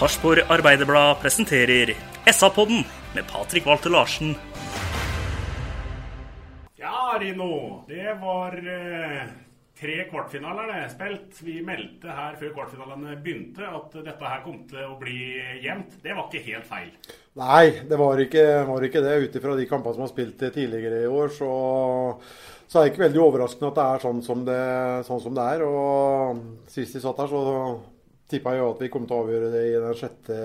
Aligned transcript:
Sarpsborg 0.00 0.46
Arbeiderblad 0.48 1.18
presenterer 1.20 1.90
SA-podden 2.24 2.86
med 3.14 3.26
Patrik 3.28 3.66
Walter 3.66 3.90
Larsen. 3.90 4.30
Ja, 6.76 7.18
Rino. 7.20 7.84
Det 7.88 8.14
var 8.22 8.56
eh, 8.56 9.26
tre 9.80 9.98
kvartfinaler 10.08 10.72
det 10.72 10.86
spilt. 10.94 11.42
Vi 11.44 11.58
meldte 11.60 12.16
her 12.16 12.40
før 12.40 12.54
kvartfinalene 12.56 13.18
begynte 13.20 13.68
at 13.68 14.00
dette 14.00 14.32
her 14.32 14.40
kom 14.46 14.62
til 14.72 14.88
å 14.88 14.96
bli 15.02 15.18
jevnt. 15.66 16.00
Det 16.00 16.16
var 16.16 16.30
ikke 16.30 16.46
helt 16.48 16.72
feil. 16.72 16.88
Nei, 17.44 17.84
det 17.92 18.00
var 18.00 18.24
ikke, 18.24 18.48
var 18.72 18.88
ikke 18.88 19.04
det. 19.04 19.14
Ut 19.20 19.40
ifra 19.42 19.60
de 19.60 19.68
kampene 19.68 20.00
som 20.00 20.08
har 20.08 20.14
spilt 20.14 20.48
tidligere 20.48 21.04
i 21.04 21.12
år, 21.12 21.28
så, 21.36 21.52
så 22.64 22.80
er 22.80 22.88
det 22.88 22.94
ikke 22.94 23.04
veldig 23.10 23.26
overraskende 23.28 23.74
at 23.74 23.84
det 23.84 23.88
er 23.92 24.08
sånn 24.08 24.26
som 24.32 24.48
det, 24.48 24.60
sånn 25.12 25.24
som 25.28 25.36
det 25.36 25.48
er. 25.58 25.68
Og 25.68 26.70
sist 26.72 26.96
vi 26.96 27.04
satt 27.04 27.20
her, 27.20 27.36
så 27.36 27.98
tippa 28.30 28.54
jo 28.58 28.70
at 28.74 28.84
vi 28.84 28.92
kom 28.92 29.08
til 29.08 29.16
å 29.16 29.24
avgjøre 29.24 29.50
det 29.52 29.66
i 29.70 29.76
den 29.80 29.98
sjette 29.98 30.38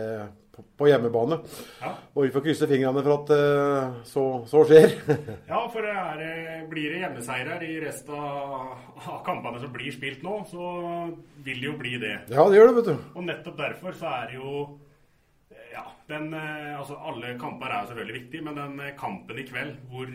på, 0.56 0.88
hjemmebane. 0.88 1.40
Ja. 1.82 1.92
Og 2.16 2.26
vi 2.26 2.32
får 2.34 2.44
krysse 2.46 2.68
fingrene 2.70 3.04
for 3.04 3.16
at 3.18 3.34
eh, 3.36 3.98
så, 4.08 4.24
så 4.50 4.64
skjer. 4.68 4.96
Ja, 5.52 5.62
for 5.72 5.86
det 5.86 5.92
er, 5.92 6.24
eh, 6.24 6.64
blir 6.72 6.94
det 6.94 7.02
hjemmeseirer 7.04 7.66
i 7.66 7.74
resten 7.84 8.16
av, 8.16 9.20
kampene 9.26 9.62
som 9.64 9.74
blir 9.76 9.94
spilt 9.96 10.24
nå, 10.26 10.38
så 10.50 10.72
vil 11.46 11.62
det 11.62 11.70
jo 11.70 11.76
bli 11.80 11.96
det. 12.02 12.16
ja, 12.32 12.48
det 12.48 12.60
gjør 12.60 12.72
det, 12.72 12.78
vet 12.80 12.90
du. 12.92 13.12
Og 13.16 13.28
nettopp 13.28 13.60
derfor 13.60 14.00
så 14.00 14.14
er 14.22 14.32
det 14.32 14.40
jo 14.40 14.56
eh, 15.52 15.68
ja, 15.76 15.86
den, 16.12 16.32
altså 16.36 17.00
Alle 17.12 17.36
kamper 17.42 17.72
er 17.72 17.84
jo 17.84 17.92
selvfølgelig 17.92 18.20
viktige, 18.22 18.48
men 18.48 18.60
den 18.62 18.98
kampen 19.00 19.42
i 19.42 19.48
kveld, 19.48 19.78
hvor, 19.92 20.12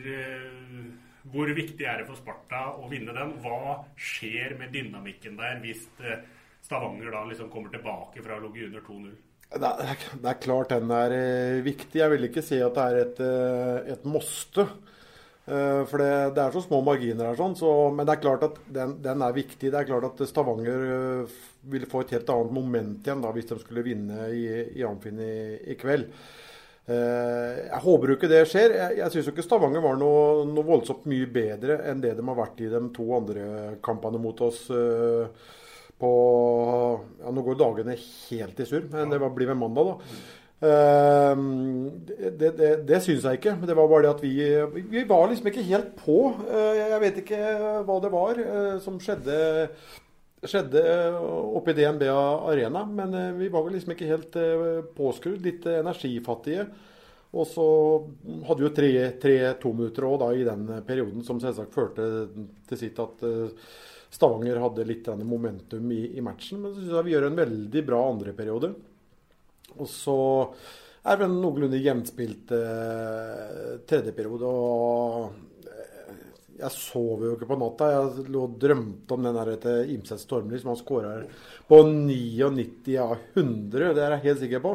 hvor 1.30 1.54
viktig 1.56 1.86
er 1.86 2.00
det 2.00 2.08
for 2.08 2.20
Sparta 2.20 2.66
å 2.80 2.88
vinne 2.90 3.14
den? 3.16 3.36
Hva 3.44 3.80
skjer 4.00 4.56
med 4.60 4.72
dynamikken 4.74 5.36
der 5.40 5.60
hvis 5.64 5.84
eh, 6.00 6.22
Stavanger 6.70 7.10
da 7.10 7.24
liksom 7.26 7.50
kommer 7.50 7.72
tilbake 7.74 8.22
fra 8.22 8.36
å 8.38 8.44
ligge 8.44 8.68
under 8.68 8.84
2-0? 8.86 9.10
Det 9.50 9.70
det 10.22 10.28
er 10.30 10.38
klart 10.38 10.70
den 10.70 10.92
er 10.94 11.14
eh, 11.16 11.56
viktig. 11.66 11.98
Jeg 11.98 12.12
vil 12.12 12.28
ikke 12.28 12.44
si 12.46 12.60
at 12.62 12.76
det 12.76 12.84
er 12.84 12.98
et, 13.00 13.22
eh, 13.26 13.90
et 13.96 14.04
måste. 14.06 14.68
Eh, 15.50 15.82
For 15.90 15.98
det, 15.98 16.12
det 16.36 16.44
er 16.44 16.54
så 16.54 16.62
små 16.62 16.78
marginer 16.86 17.32
her, 17.32 17.38
sånn, 17.40 17.56
så, 17.58 17.72
men 17.90 18.06
det 18.06 18.14
er 18.14 18.22
klart 18.22 18.46
at 18.46 18.62
den, 18.70 18.94
den 19.02 19.26
er 19.26 19.34
viktig. 19.34 19.72
Det 19.72 19.80
er 19.80 19.88
klart 19.90 20.06
at 20.12 20.22
Stavanger 20.30 20.86
vil 21.74 21.90
få 21.90 22.04
et 22.04 22.14
helt 22.14 22.30
annet 22.30 22.54
moment 22.54 23.02
igjen 23.02 23.26
da, 23.26 23.34
hvis 23.34 23.50
de 23.50 23.58
skulle 23.64 23.86
vinne 23.90 24.30
i, 24.30 24.46
i 24.78 24.86
Amfin 24.86 25.18
i, 25.26 25.34
i 25.74 25.78
kveld. 25.80 26.06
Jeg 26.90 27.78
håper 27.84 28.10
jo 28.10 28.14
ikke 28.16 28.30
det 28.30 28.40
skjer. 28.50 28.72
Jeg, 28.74 28.94
jeg 28.98 29.12
syns 29.14 29.28
ikke 29.30 29.44
Stavanger 29.46 29.82
var 29.84 29.98
noe, 29.98 30.44
noe 30.48 30.66
voldsomt 30.66 31.04
mye 31.10 31.26
bedre 31.30 31.76
enn 31.90 32.00
det 32.02 32.16
de 32.18 32.24
har 32.26 32.38
vært 32.38 32.62
i 32.64 32.70
de 32.70 32.80
to 32.94 33.06
andre 33.14 33.44
kampene 33.84 34.18
mot 34.22 34.40
oss. 34.46 34.64
Eh, 36.00 36.02
på 36.02 37.00
ja, 37.20 37.30
Nå 37.30 37.42
går 37.44 37.58
dagene 37.60 37.96
helt 37.96 38.60
i 38.60 38.66
surr, 38.68 38.90
men 38.90 39.10
det 39.10 39.20
var- 39.20 39.30
blir 39.36 39.46
vel 39.46 39.56
mandag, 39.56 39.86
da. 39.86 39.96
Eh, 40.60 41.36
det 42.36 42.50
det, 42.56 42.86
det 42.86 43.00
syns 43.02 43.24
jeg 43.24 43.38
ikke. 43.38 43.56
Men 43.58 43.66
det 43.66 43.76
var 43.76 43.88
bare 43.88 44.02
det 44.02 44.10
at 44.10 44.22
vi, 44.22 44.82
vi, 44.90 45.04
var 45.04 45.28
liksom 45.28 45.46
ikke 45.48 45.68
helt 45.68 45.96
på. 45.96 46.34
Eh, 46.50 46.76
jeg 46.80 47.00
vet 47.00 47.16
ikke 47.24 47.40
hva 47.86 48.00
det 48.00 48.12
var 48.12 48.38
eh, 48.38 48.78
som 48.80 48.98
skjedde, 49.00 49.40
skjedde 50.44 50.84
oppe 51.20 51.70
i 51.72 51.78
DNB 51.78 52.06
Arena. 52.12 52.84
Men 52.84 53.14
eh, 53.14 53.32
vi 53.38 53.48
var 53.48 53.68
liksom 53.70 53.92
ikke 53.92 54.10
helt 54.10 54.36
eh, 54.36 54.80
påskrudd. 54.96 55.40
Litt 55.44 55.66
eh, 55.66 55.80
energifattige. 55.80 56.66
Og 57.30 57.46
så 57.46 57.64
hadde 58.48 58.58
vi 58.58 58.66
jo 58.66 58.74
tre, 58.74 58.90
tre 59.22 59.36
tominutter 59.62 60.02
òg 60.08 60.16
da 60.18 60.32
i 60.34 60.42
den 60.42 60.64
perioden 60.82 61.22
som 61.22 61.38
selvsagt 61.38 61.72
førte 61.72 62.02
til 62.66 62.80
sitt 62.80 62.98
at 62.98 63.22
eh, 63.22 63.68
Stavanger 64.10 64.58
hadde 64.58 64.86
litt 64.88 65.08
momentum 65.22 65.90
i, 65.94 66.02
i 66.18 66.22
matchen. 66.24 66.62
Men 66.62 66.74
så 66.74 66.82
syns 66.82 66.94
jeg 66.96 67.06
vi 67.06 67.14
gjør 67.14 67.28
en 67.28 67.40
veldig 67.40 67.82
bra 67.86 68.00
andre 68.10 68.34
periode. 68.36 68.72
Og 69.78 69.86
så 69.88 70.16
er 71.06 71.16
det 71.16 71.28
en 71.28 71.38
noenlunde 71.40 71.78
jevnspilt 71.80 72.50
eh, 72.56 73.76
tredje 73.88 74.14
periode. 74.16 74.50
Og 74.50 75.68
eh, 75.70 76.16
jeg 76.60 76.74
sov 76.74 77.22
jo 77.24 77.36
ikke 77.36 77.48
på 77.52 77.60
natta. 77.60 77.92
Jeg 77.94 78.26
lå 78.34 78.46
og 78.48 78.58
drømte 78.60 79.16
om 79.16 79.28
den 79.28 79.38
der 79.38 79.52
til 79.62 79.94
Imset 79.94 80.24
Stormli 80.24 80.60
som 80.60 80.74
han 80.74 80.80
skåra 80.80 81.14
på 81.70 81.80
99 81.86 82.98
av 83.00 83.14
100. 83.36 83.94
Det 83.94 84.04
er 84.04 84.16
jeg 84.16 84.26
helt 84.26 84.44
sikker 84.44 84.66
på. 84.66 84.74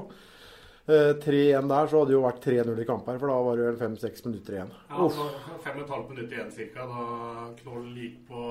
Eh, 0.86 1.14
3-1 1.18 1.70
der, 1.70 1.88
så 1.90 1.98
hadde 1.98 2.12
det 2.12 2.14
jo 2.14 2.26
vært 2.26 2.44
3-0 2.46 2.82
i 2.84 2.86
kamp 2.86 3.08
her, 3.10 3.18
for 3.18 3.32
da 3.32 3.38
var 3.48 3.58
det 3.58 3.70
vel 3.72 3.80
5-6 3.80 4.28
minutter 4.28 4.58
igjen. 4.58 4.74
Ja, 4.90 5.00
altså 5.08 5.30
Fem 5.64 5.80
og 5.80 5.88
et 5.88 5.94
halvt 5.96 6.12
minutt 6.14 6.36
igjen 6.36 6.52
cirka, 6.54 6.86
da 6.92 7.48
Knoll 7.64 7.88
gikk 7.98 8.20
på 8.28 8.44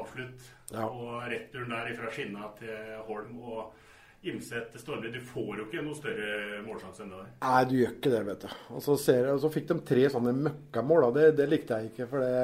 avslutt. 0.00 0.48
Ja. 0.72 0.88
Og 0.88 1.28
returen 1.30 1.70
der 1.70 1.92
fra 1.94 2.10
Skinna 2.10 2.50
til 2.58 2.98
Holm 3.06 3.38
og 3.38 3.70
Imset 4.26 4.74
Stormli. 4.76 5.12
Du 5.14 5.20
får 5.24 5.60
jo 5.60 5.64
ikke 5.64 5.84
noe 5.84 5.96
større 5.96 6.58
målsjanse 6.66 7.04
enn 7.04 7.12
det 7.14 7.20
der. 7.22 7.30
Nei, 7.44 7.60
du 7.70 7.76
gjør 7.78 7.94
ikke 7.94 8.12
det, 8.12 8.24
vet 8.26 8.42
du. 8.42 8.56
Og 8.74 8.82
så, 8.84 8.96
ser 9.00 9.30
og 9.32 9.38
så 9.40 9.52
fikk 9.54 9.70
de 9.70 9.78
tre 9.92 10.02
sånne 10.12 10.34
møkkamål. 10.36 11.06
Det, 11.16 11.28
det 11.38 11.46
likte 11.48 11.78
jeg 11.78 11.92
ikke. 11.92 12.08
For 12.10 12.26
det, 12.26 12.42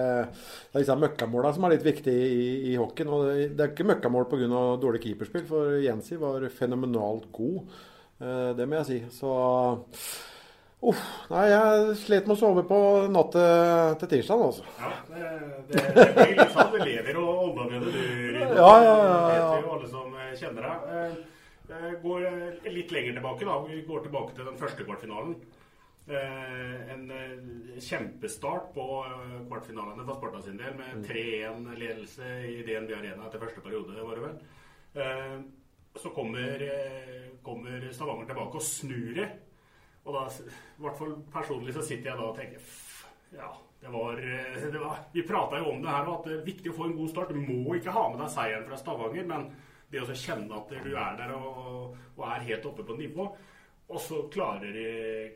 det 0.71 0.79
er 0.79 0.87
disse 0.87 0.99
møkkamåla 1.03 1.53
som 1.53 1.67
er 1.67 1.75
litt 1.75 1.85
viktige 1.85 2.31
i, 2.31 2.47
i 2.71 2.79
hockeyen. 2.81 3.13
Og 3.13 3.27
det, 3.29 3.51
det 3.59 3.67
er 3.67 3.75
ikke 3.75 3.91
møkkamål 3.91 4.31
pga. 4.31 4.63
dårlig 4.87 5.03
keeperspill, 5.05 5.45
for 5.51 5.77
Jensi 5.83 6.17
var 6.23 6.49
fenomenalt 6.63 7.29
god. 7.37 7.77
Eh, 8.21 8.50
Det 8.56 8.66
må 8.69 8.78
jeg 8.81 8.87
si. 8.91 8.99
Så 9.19 9.32
Uff. 10.87 10.99
Nei, 11.32 11.47
jeg 11.50 11.94
slet 11.99 12.27
med 12.28 12.34
å 12.37 12.38
sove 12.38 12.62
på 12.69 12.78
natt 13.10 13.32
til, 13.32 14.09
tirsdag, 14.12 14.43
altså. 14.44 14.66
Ja, 14.78 14.91
det, 15.09 15.31
det, 15.71 15.84
det 15.97 16.04
blir 16.19 16.34
litt 16.37 16.53
sånn. 16.53 16.69
Du 16.75 16.78
lever 16.84 17.19
og 17.22 17.56
det, 17.72 17.81
du. 17.81 17.88
Rino. 17.97 18.50
Ja, 18.60 18.75
ja, 18.84 18.93
ja, 18.93 19.06
ja. 19.09 19.16
Det 19.16 19.38
vet 19.41 19.65
jo 19.65 19.72
alle 19.78 19.88
som 19.94 20.19
eh, 20.21 20.34
kjenner 20.38 20.69
deg. 20.69 21.16
Eh, 21.72 21.88
Går 22.04 22.27
litt 22.71 22.93
lenger 22.94 23.16
tilbake, 23.16 23.49
da. 23.49 23.56
Vi 23.66 23.81
går 23.88 24.04
tilbake 24.04 24.37
til 24.37 24.47
den 24.47 24.60
første 24.60 24.84
kvartfinalen. 24.87 25.33
En 26.06 27.09
kjempestart 27.83 28.69
på 28.77 28.84
kvartfinalene 29.48 30.04
for 30.06 30.21
Sparta 30.21 30.44
sin 30.44 30.60
del, 30.60 30.77
med 30.78 31.00
3-1-ledelse 31.09 32.28
i 32.47 32.60
DNB 32.69 32.93
Arena 32.94 33.27
etter 33.27 33.43
første 33.43 33.65
periode, 33.65 33.97
var 33.98 34.21
det 34.21 34.28
vel. 34.28 34.37
Så 35.97 36.13
kommer, 36.15 36.63
eh, 36.63 37.28
kommer 37.43 37.89
Stavanger 37.93 38.27
tilbake 38.28 38.60
og 38.60 38.63
snur 38.63 39.15
det. 39.16 39.28
Og 40.07 40.15
da, 40.15 40.27
hvert 40.78 40.98
fall 40.98 41.15
personlig, 41.33 41.75
så 41.75 41.83
sitter 41.83 42.13
jeg 42.13 42.19
da 42.19 42.27
og 42.28 42.37
tenker 42.37 42.60
Ja, 43.34 43.48
det 43.81 43.93
var, 43.93 44.19
eh, 44.19 44.60
det 44.72 44.81
var 44.81 45.01
Vi 45.13 45.22
prata 45.27 45.59
jo 45.59 45.71
om 45.72 45.83
det 45.83 45.91
her, 45.91 46.09
og 46.09 46.21
at 46.21 46.28
det 46.28 46.39
er 46.39 46.47
viktig 46.47 46.71
å 46.72 46.77
få 46.77 46.84
en 46.91 46.97
god 46.97 47.09
start. 47.10 47.34
Du 47.34 47.41
må 47.41 47.75
ikke 47.75 47.95
ha 47.97 48.09
med 48.10 48.21
deg 48.22 48.31
seieren 48.31 48.69
fra 48.69 48.77
Stavanger, 48.77 49.27
men 49.27 49.51
det 49.91 50.03
å 50.03 50.07
kjenne 50.15 50.57
at 50.57 50.71
du 50.71 50.97
er 50.97 51.19
der 51.19 51.34
og, 51.37 51.97
og 52.16 52.25
er 52.27 52.48
helt 52.48 52.66
oppe 52.66 52.83
på 52.87 52.97
nivå 52.98 53.28
og 53.86 54.00
så 54.03 54.16
klarer, 54.34 54.77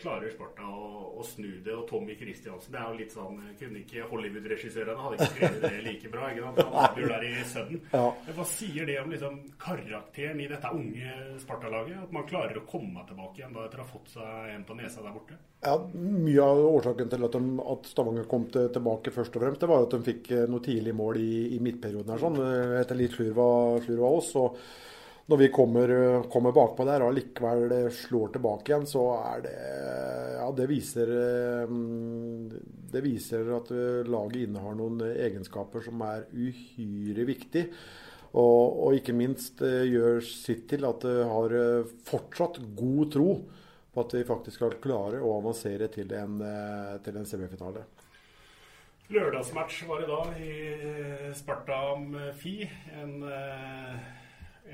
klarer 0.02 0.32
Sparta 0.34 0.66
å, 0.66 0.86
å, 1.20 1.22
snu 1.22 1.60
det. 1.62 1.70
Og 1.70 1.84
Tommy 1.86 2.16
Kristiansen 2.18 2.74
Det 2.74 2.80
er 2.80 2.88
jo 2.88 2.98
litt 2.98 3.12
sånn 3.14 3.36
Kunne 3.60 3.78
ikke 3.84 4.08
Hollywood-regissørene 4.10 5.04
hadde 5.04 5.20
ikke 5.20 5.28
skrevet 5.36 5.62
det 5.62 5.84
like 5.84 6.10
bra? 6.10 6.30
ikke 6.32 6.48
sant? 6.48 6.72
Han 6.74 6.98
jo 6.98 7.10
der 7.12 7.26
i 7.28 7.30
Sudden. 7.46 7.84
Ja. 8.00 8.02
Hva 8.34 8.46
sier 8.50 8.90
det 8.90 8.98
om 9.04 9.14
liksom, 9.14 9.38
karakteren 9.60 10.42
i 10.42 10.48
dette 10.50 10.74
unge 10.74 11.14
Sparta-laget? 11.44 12.02
At 12.08 12.18
man 12.18 12.26
klarer 12.26 12.58
å 12.58 12.64
komme 12.66 13.06
tilbake 13.06 13.38
igjen 13.42 13.54
da 13.54 13.68
etter 13.68 13.84
å 13.84 13.86
ha 13.86 13.92
fått 13.92 14.12
seg 14.16 14.52
en 14.56 14.66
på 14.66 14.78
nesa 14.80 15.06
der 15.06 15.14
borte? 15.14 15.38
Ja, 15.62 15.76
Mye 15.94 16.50
av 16.50 16.66
årsaken 16.72 17.14
til 17.14 17.30
at, 17.30 17.38
de, 17.38 17.56
at 17.76 17.90
Stavanger 17.94 18.28
kom 18.30 18.50
til, 18.50 18.66
tilbake 18.74 19.14
først 19.14 19.36
og 19.36 19.46
fremst, 19.46 19.62
det 19.62 19.70
var 19.70 19.86
at 19.86 19.94
de 19.94 20.02
fikk 20.10 20.30
eh, 20.34 20.46
noe 20.50 20.64
tidlig 20.64 20.96
mål 20.98 21.22
i, 21.22 21.32
i 21.54 21.62
midtperioden. 21.62 22.16
her 22.16 22.22
sånn, 22.22 22.42
Etter 22.82 22.98
litt 22.98 23.14
slurv 23.14 23.44
av 23.46 24.10
oss. 24.10 24.34
og 24.40 24.58
når 25.30 25.38
vi 25.44 25.48
kommer, 25.54 25.92
kommer 26.32 26.54
bakpå 26.56 26.84
der 26.88 27.04
og 27.06 27.14
likevel 27.14 27.74
slår 27.94 28.34
tilbake 28.34 28.72
igjen, 28.72 28.86
så 28.90 29.06
er 29.20 29.44
det 29.46 29.56
Ja, 30.40 30.48
det 30.56 30.66
viser 30.70 31.10
Det 32.90 33.02
viser 33.04 33.50
at 33.54 33.70
laget 34.10 34.44
innehar 34.48 34.74
noen 34.74 35.04
egenskaper 35.06 35.84
som 35.86 36.02
er 36.02 36.26
uhyre 36.34 37.26
viktig. 37.28 37.66
Og, 38.30 38.76
og 38.86 38.94
ikke 38.94 39.14
minst 39.16 39.58
eh, 39.66 39.88
gjør 39.90 40.20
sitt 40.22 40.68
til 40.70 40.86
at 40.86 41.02
det 41.02 41.16
har 41.26 41.54
eh, 41.56 41.88
fortsatt 42.06 42.60
god 42.78 43.10
tro 43.16 43.30
på 43.90 44.04
at 44.04 44.14
vi 44.14 44.26
faktisk 44.26 44.60
skal 44.60 44.76
klare 44.82 45.18
å 45.18 45.32
avansere 45.40 45.88
til 45.90 46.12
en, 46.14 46.36
eh, 46.46 46.94
til 47.02 47.18
en 47.18 47.26
semifinale. 47.26 47.82
Lørdagsmatch 49.10 49.82
var 49.88 50.04
det 50.04 50.06
da 50.12 50.20
i 50.38 51.32
Sparta 51.34 51.80
Amfi. 51.96 52.60
En 52.94 53.16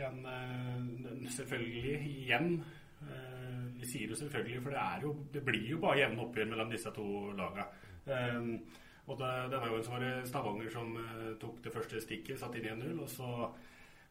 en, 0.04 0.26
eh, 0.26 1.28
selvfølgelig 1.32 1.94
igjen 2.10 2.64
eh, 3.02 3.62
Vi 3.76 3.86
sier 3.86 4.10
jo 4.10 4.18
selvfølgelig, 4.18 4.62
for 4.62 4.74
det, 4.74 4.82
er 4.82 5.02
jo, 5.02 5.14
det 5.32 5.44
blir 5.44 5.70
jo 5.70 5.78
bare 5.82 6.00
jevne 6.00 6.24
oppgjør 6.24 6.50
mellom 6.52 6.72
disse 6.72 6.92
to 6.96 7.06
lagene. 7.36 7.66
Um, 8.06 8.52
og 9.06 9.18
det, 9.18 9.58
var 9.58 9.66
jo 9.68 9.78
en 9.78 9.84
som 9.84 9.94
var 9.94 10.02
det 10.02 10.28
Stavanger 10.28 10.70
som 10.70 10.92
tok 11.38 11.58
det 11.62 11.72
første 11.74 12.00
stikket, 12.02 12.38
satt 12.40 12.56
inn 12.58 12.66
1-0. 12.72 12.96
Og 13.04 13.10
så 13.10 13.28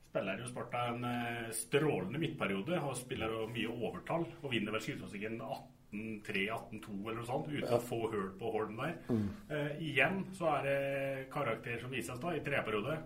spiller 0.07 0.39
jo 0.39 0.47
Sparta 0.47 0.85
en 0.93 1.07
strålende 1.55 2.21
midtperiode 2.21 2.79
og 2.79 2.95
spiller 2.95 3.33
jo 3.33 3.49
mye 3.51 3.73
overtall. 3.73 4.23
Og 4.43 4.53
vinner 4.53 4.75
vel 4.75 4.85
Skytåsigen 4.85 5.41
18-3-18-2 5.41 6.95
eller 7.01 7.19
noe 7.19 7.27
sånt, 7.27 7.51
uten 7.51 7.65
ja. 7.65 7.75
å 7.75 7.83
få 7.89 7.99
hull 8.05 8.29
på 8.39 8.53
Holm 8.53 8.79
der. 8.79 8.95
Mm. 9.09 9.27
Uh, 9.51 9.83
igjen 9.83 10.23
så 10.37 10.53
er 10.59 10.69
det 10.69 11.27
karakter 11.33 11.81
som 11.81 11.91
vises 11.91 12.21
da, 12.21 12.31
i 12.31 12.45
tredje 12.45 12.63
periode. 12.69 12.99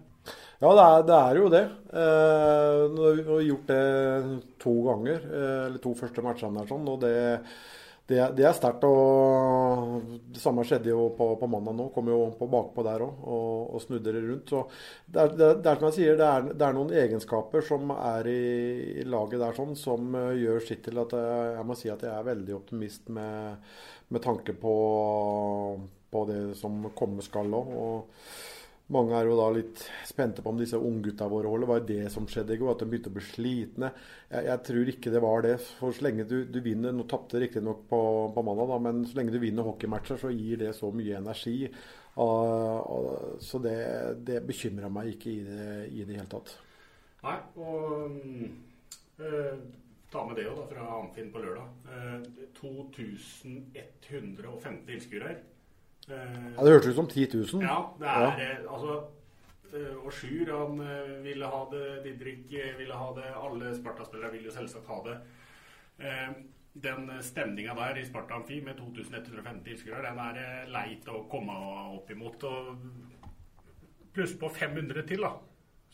Ja, 0.59 0.69
det 0.75 0.83
er, 0.83 1.03
det 1.07 1.17
er 1.17 1.37
jo 1.39 1.49
det. 1.53 1.65
Eh, 1.95 2.81
vi 3.15 3.27
har 3.29 3.43
gjort 3.47 3.69
det 3.69 4.39
to 4.59 4.73
ganger, 4.89 5.27
eh, 5.31 5.59
eller 5.69 5.79
to 5.83 5.93
første 5.95 6.23
matchene 6.25 6.59
der 6.59 6.67
sånn, 6.67 6.89
og 6.91 6.97
det, 6.99 7.13
det, 8.09 8.17
det 8.35 8.47
er 8.49 8.57
sterkt. 8.57 8.83
Det 10.33 10.41
samme 10.43 10.65
skjedde 10.67 10.91
jo 10.91 11.05
på, 11.15 11.29
på 11.39 11.49
mandag 11.51 11.77
nå. 11.77 11.85
Kom 11.95 12.11
jo 12.11 12.17
på 12.35 12.49
bakpå 12.51 12.83
der 12.83 13.05
òg 13.05 13.23
og, 13.23 13.53
og, 13.69 13.79
snudde 13.85 14.11
det 14.17 14.25
rundt. 14.25 14.51
Så 14.51 14.65
det 15.07 15.23
er, 15.23 15.37
det, 15.37 15.49
er 15.63 15.79
som 15.79 15.87
jeg 15.87 15.97
sier, 16.01 16.19
det 16.19 16.27
er, 16.27 16.51
er, 16.57 16.75
noen 16.75 16.91
egenskaper 17.05 17.63
som 17.69 17.95
er 17.95 18.27
i, 18.33 18.43
i 18.99 19.07
laget 19.07 19.39
der 19.39 19.55
sånn, 19.55 19.75
som 19.79 20.11
uh, 20.17 20.33
gjør 20.35 20.67
sitt 20.67 20.83
til 20.89 20.99
at 20.99 21.15
jeg, 21.15 21.55
jeg, 21.55 21.65
må 21.71 21.79
si 21.79 21.93
at 21.93 22.03
jeg 22.03 22.11
er 22.17 22.29
veldig 22.33 22.59
optimist 22.59 23.07
med, 23.15 23.71
med 24.11 24.27
tanke 24.27 24.59
på, 24.59 24.75
på 26.11 26.29
det 26.33 26.43
som 26.59 26.89
komme 26.99 27.23
skal 27.23 27.61
òg. 27.63 28.09
Mange 28.89 29.13
er 29.13 29.27
jo 29.29 29.35
da 29.37 29.43
litt 29.53 29.83
spente 30.09 30.41
på 30.41 30.49
om 30.49 30.57
disse 30.57 30.77
unggutta 30.81 31.27
våre 31.29 31.45
holder. 31.51 31.69
Var 31.69 31.83
det 31.85 32.07
som 32.09 32.25
skjedde 32.29 32.55
i 32.55 32.57
går? 32.57 32.71
At 32.73 32.79
de 32.81 32.87
begynte 32.89 33.11
å 33.11 33.17
bli 33.19 33.21
slitne? 33.21 33.91
Jeg, 34.31 34.47
jeg 34.47 34.63
tror 34.65 34.89
ikke 34.93 35.11
det 35.13 35.21
var 35.21 35.43
det. 35.45 35.51
For 35.77 35.93
så 35.93 36.05
lenge 36.07 36.25
du, 36.29 36.37
du 36.49 36.57
vinner 36.65 36.91
Nå 36.95 37.03
tapte 37.09 37.41
riktignok 37.43 37.79
på, 37.91 37.99
på 38.33 38.43
mandag, 38.47 38.67
da, 38.71 38.77
men 38.87 38.95
så 39.05 39.13
lenge 39.19 39.33
du 39.35 39.39
vinner 39.43 39.67
hockeymatcher, 39.67 40.17
så 40.17 40.29
gir 40.33 40.55
det 40.63 40.71
så 40.77 40.87
mye 40.89 41.19
energi. 41.21 41.59
Uh, 42.17 42.79
uh, 42.81 43.37
så 43.45 43.55
det, 43.61 43.77
det 44.25 44.47
bekymrer 44.49 44.89
meg 44.91 45.05
ikke 45.13 45.29
i 45.35 45.41
det, 45.45 45.69
i 45.93 46.01
det 46.01 46.17
hele 46.17 46.31
tatt. 46.33 46.49
Nei, 47.21 47.37
og 47.61 48.09
uh, 49.21 49.55
ta 50.09 50.19
med 50.25 50.33
det 50.39 50.49
jo 50.49 50.57
da 50.57 50.65
fra 50.73 50.83
Amfinn 50.97 51.29
på 51.29 51.37
lørdag. 51.45 51.69
2115 52.57 54.81
tilskuere 54.89 55.29
her. 55.29 55.37
Eh, 56.09 56.53
ja, 56.55 56.63
Det 56.63 56.71
hørtes 56.71 56.87
ut 56.87 56.95
som 56.95 57.07
10 57.07 57.27
000. 57.33 57.63
Ja, 57.63 57.79
det 57.99 58.07
er 58.07 58.21
ja. 58.21 58.29
Eh, 58.45 58.73
altså 58.73 58.95
eh, 59.73 59.97
og 59.97 60.13
Sjur 60.13 60.51
han 60.51 60.79
ville 61.23 61.45
ha 61.45 61.59
det, 61.71 61.83
Didrik 62.05 62.55
ville 62.77 62.95
ha 62.97 63.11
det, 63.17 63.27
alle 63.37 63.75
Sparta-spillere 63.77 64.31
vil 64.33 64.47
jo 64.49 64.55
selvsagt 64.55 64.89
ha 64.89 65.03
det. 65.09 65.19
Den 66.79 67.09
stemninga 67.25 67.73
der 67.75 67.97
i 67.99 68.05
Sparta 68.07 68.37
Amfi 68.37 68.61
med 68.63 68.77
2150 68.77 69.63
tilskuere, 69.65 70.01
den 70.05 70.19
er 70.21 70.69
leit 70.71 71.07
å 71.11 71.25
komme 71.29 71.55
opp 71.97 72.11
imot. 72.13 72.45
Og 72.47 72.77
pluss 74.13 74.35
på 74.39 74.49
500 74.53 75.03
til, 75.09 75.25
da. 75.25 75.33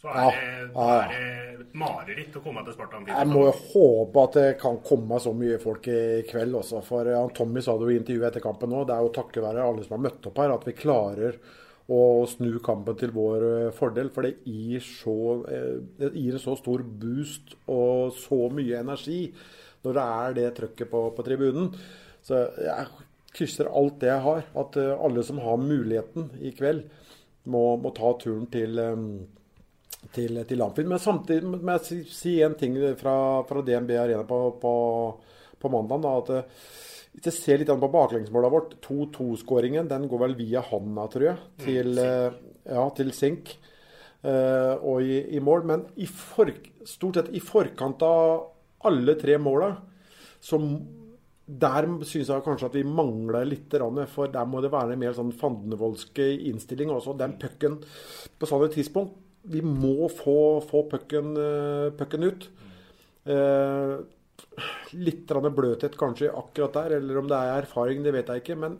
Så 0.05 0.11
er, 0.13 0.21
ja, 0.21 0.31
det, 0.37 0.71
ja, 0.75 0.87
ja. 0.93 1.05
det 1.09 1.45
et 1.65 1.77
mareritt 1.81 2.35
å 2.37 2.41
komme 2.43 2.61
til 2.65 2.75
Spartan. 2.75 3.07
Jeg 3.09 3.29
må 3.31 3.47
jo 3.47 3.53
håpe 3.73 4.23
at 4.27 4.37
det 4.37 4.47
kan 4.61 4.77
komme 4.85 5.17
så 5.21 5.33
mye 5.35 5.57
folk 5.61 5.87
i 5.89 6.21
kveld 6.29 6.59
også. 6.61 6.81
For 6.85 7.09
Tommy 7.33 7.63
sa 7.65 7.73
det 7.79 7.87
jo 7.87 7.95
i 7.95 7.99
intervjuet 7.99 8.29
etter 8.29 8.43
kampen 8.43 8.69
nå. 8.69 8.83
Det 8.85 8.95
er 8.95 9.05
jo 9.05 9.13
takket 9.15 9.45
være 9.45 9.65
alle 9.65 9.85
som 9.85 9.97
har 9.97 10.03
møtt 10.05 10.29
opp 10.29 10.41
her, 10.41 10.53
at 10.53 10.67
vi 10.67 10.75
klarer 10.77 11.39
å 11.91 12.01
snu 12.29 12.57
kampen 12.65 12.97
til 12.97 13.13
vår 13.15 13.47
eh, 13.49 13.73
fordel. 13.75 14.11
For 14.13 14.25
det 14.25 14.35
gir, 14.45 14.81
så, 14.85 15.17
eh, 15.49 15.73
det 15.99 16.13
gir 16.17 16.37
en 16.37 16.45
så 16.45 16.55
stor 16.59 16.85
boost 16.85 17.55
og 17.71 18.13
så 18.17 18.45
mye 18.53 18.81
energi 18.81 19.19
når 19.85 19.97
det 19.97 20.05
er 20.05 20.37
det 20.39 20.47
trøkket 20.59 20.89
på, 20.89 21.01
på 21.17 21.25
tribunen. 21.25 21.71
Så 22.25 22.41
jeg 22.61 22.89
krysser 23.35 23.69
alt 23.69 23.99
det 24.01 24.09
jeg 24.09 24.25
har. 24.25 24.45
At 24.57 24.77
eh, 24.81 24.93
alle 24.97 25.25
som 25.25 25.41
har 25.45 25.61
muligheten 25.61 26.31
i 26.41 26.53
kveld, 26.57 26.85
må, 27.45 27.75
må 27.77 27.91
ta 27.93 28.15
turen 28.17 28.47
til 28.49 28.79
til, 30.13 30.41
til 30.47 30.63
Amfin. 30.65 30.89
Men 30.89 31.01
samtidig 31.01 31.47
må 31.49 31.77
jeg 31.77 32.05
si 32.11 32.37
en 32.45 32.57
ting 32.59 32.77
fra, 32.99 33.15
fra 33.47 33.63
DNB 33.65 33.95
Arena 33.99 34.25
på, 34.27 34.39
på, 34.61 34.73
på 35.61 35.71
mandag. 35.73 36.03
Da, 36.05 36.15
at 36.21 36.33
eh, 36.35 36.65
hvis 37.15 37.29
jeg 37.29 37.37
ser 37.37 37.61
litt 37.61 37.71
på 37.71 37.91
baklengsmålet 37.93 38.53
vårt, 38.53 38.75
2-2-skåringen 38.83 39.87
den 39.91 40.09
går 40.11 40.25
vel 40.25 40.35
via 40.39 40.63
hånda, 40.65 41.07
tror 41.11 41.29
jeg, 41.29 41.37
til, 41.63 41.95
mm, 41.95 42.41
ja, 42.75 42.83
til 42.97 43.13
Sink 43.15 43.53
uh, 44.25 44.75
og 44.83 44.99
i, 45.05 45.21
i, 45.37 45.39
mål. 45.39 45.63
Men 45.69 45.85
i 45.95 46.09
for, 46.11 46.51
stort 46.83 47.21
sett 47.21 47.31
i 47.31 47.43
forkant 47.43 48.03
av 48.03 48.51
alle 48.89 49.15
tre 49.21 49.39
måla, 49.39 49.71
så 50.43 50.59
der 51.45 51.87
syns 52.09 52.29
jeg 52.33 52.43
kanskje 52.43 52.67
at 52.67 52.75
vi 52.75 52.83
mangler 52.83 53.47
litt. 53.47 53.71
For 54.11 54.33
der 54.33 54.49
må 54.49 54.59
det 54.65 54.73
være 54.73 54.97
en 54.97 55.03
mer 55.05 55.15
sånn 55.15 55.31
fandenivoldsk 55.39 56.19
innstilling 56.19 56.91
også. 56.91 57.15
Den 57.15 57.37
pucken 57.39 57.79
på 58.35 58.49
sånne 58.49 58.67
tidspunkt 58.75 59.21
vi 59.51 59.61
må 59.65 60.09
få, 60.09 60.61
få 60.65 60.85
pucken, 60.91 61.35
uh, 61.37 62.29
ut. 62.29 62.47
Eh, 63.25 63.97
litt 65.01 65.31
bløthet 65.57 65.97
kanskje 65.97 66.29
akkurat 66.29 66.77
der, 66.77 66.97
eller 66.99 67.17
om 67.17 67.29
det 67.29 67.37
er 67.37 67.63
erfaring, 67.63 68.03
det 68.05 68.13
vet 68.13 68.29
jeg 68.29 68.43
ikke. 68.43 68.57
Men 68.61 68.77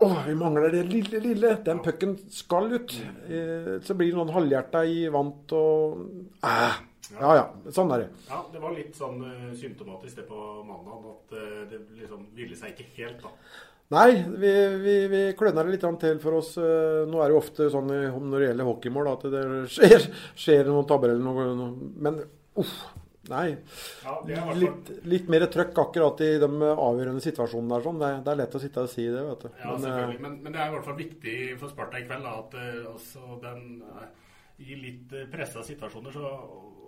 å, 0.00 0.08
vi 0.26 0.34
mangler 0.34 0.72
det 0.74 0.84
lille, 0.88 1.20
lille. 1.22 1.54
Den 1.64 1.82
pucken 1.84 2.16
skal 2.32 2.72
ut. 2.72 2.96
Eh, 3.28 3.76
så 3.84 3.94
blir 3.94 4.10
det 4.10 4.18
noen 4.18 4.34
halvhjerta 4.34 4.84
i 4.88 5.04
vant 5.12 5.54
og 5.56 6.06
eh. 6.42 6.78
ja 7.20 7.34
ja, 7.38 7.46
sånn 7.70 7.94
er 7.94 8.06
det. 8.06 8.10
Ja, 8.30 8.42
Det 8.52 8.62
var 8.62 8.76
litt 8.76 8.98
sånn 8.98 9.22
symptomatisk 9.58 10.22
det 10.22 10.28
på 10.30 10.44
mandag, 10.66 11.10
at 11.14 11.36
det 11.70 11.82
liksom 12.00 12.30
ville 12.34 12.58
seg 12.58 12.74
ikke 12.74 12.90
helt, 12.98 13.26
da. 13.26 13.34
Nei, 13.90 14.22
vi, 14.38 14.50
vi, 14.78 14.94
vi 15.10 15.20
kløner 15.38 15.66
det 15.66 15.74
litt 15.74 15.84
til 15.98 16.18
for 16.22 16.38
oss. 16.38 16.52
Eh, 16.62 17.02
nå 17.10 17.18
er 17.18 17.30
det 17.30 17.34
jo 17.34 17.40
ofte 17.40 17.66
sånn 17.72 17.90
når 17.90 18.36
det 18.36 18.48
gjelder 18.50 18.68
hockeymål 18.68 19.10
at 19.16 19.24
det 19.32 19.44
skjer, 19.74 20.04
skjer 20.44 20.70
noen 20.70 20.86
tabber 20.86 21.10
eller 21.16 21.24
noe. 21.26 21.70
Men 22.06 22.20
uff, 22.62 22.76
nei. 23.32 23.48
Ja, 24.04 24.44
litt, 24.54 24.92
litt, 25.10 25.26
mer 25.32 25.48
trøkk 25.50 25.82
akkurat 25.82 26.22
i 26.22 26.30
de 26.38 26.50
avgjørende 26.70 27.24
situasjonene 27.24 27.74
der. 27.74 27.86
Sånn. 27.88 27.98
Det, 27.98 28.12
det, 28.22 28.34
er 28.34 28.40
lett 28.44 28.54
å 28.54 28.62
sitte 28.62 28.86
og 28.86 28.94
si 28.94 29.08
det, 29.10 29.24
vet 29.26 29.42
du. 29.42 29.50
Ja, 29.56 29.72
men, 29.72 29.84
selvfølgelig. 29.88 30.22
Men, 30.22 30.38
men, 30.44 30.54
det 30.54 30.62
er 30.62 30.70
i 30.70 30.76
hvert 30.76 30.90
fall 30.92 31.00
viktig 31.00 31.36
for 31.56 31.74
Sparta 31.74 31.98
i 31.98 32.06
kveld 32.06 32.28
da, 32.28 32.36
at 32.44 32.58
eh, 32.62 32.80
altså, 32.92 33.40
den, 33.42 33.66
i 34.62 34.82
litt 34.86 35.18
pressa 35.34 35.66
situasjoner 35.66 36.14
så 36.14 36.30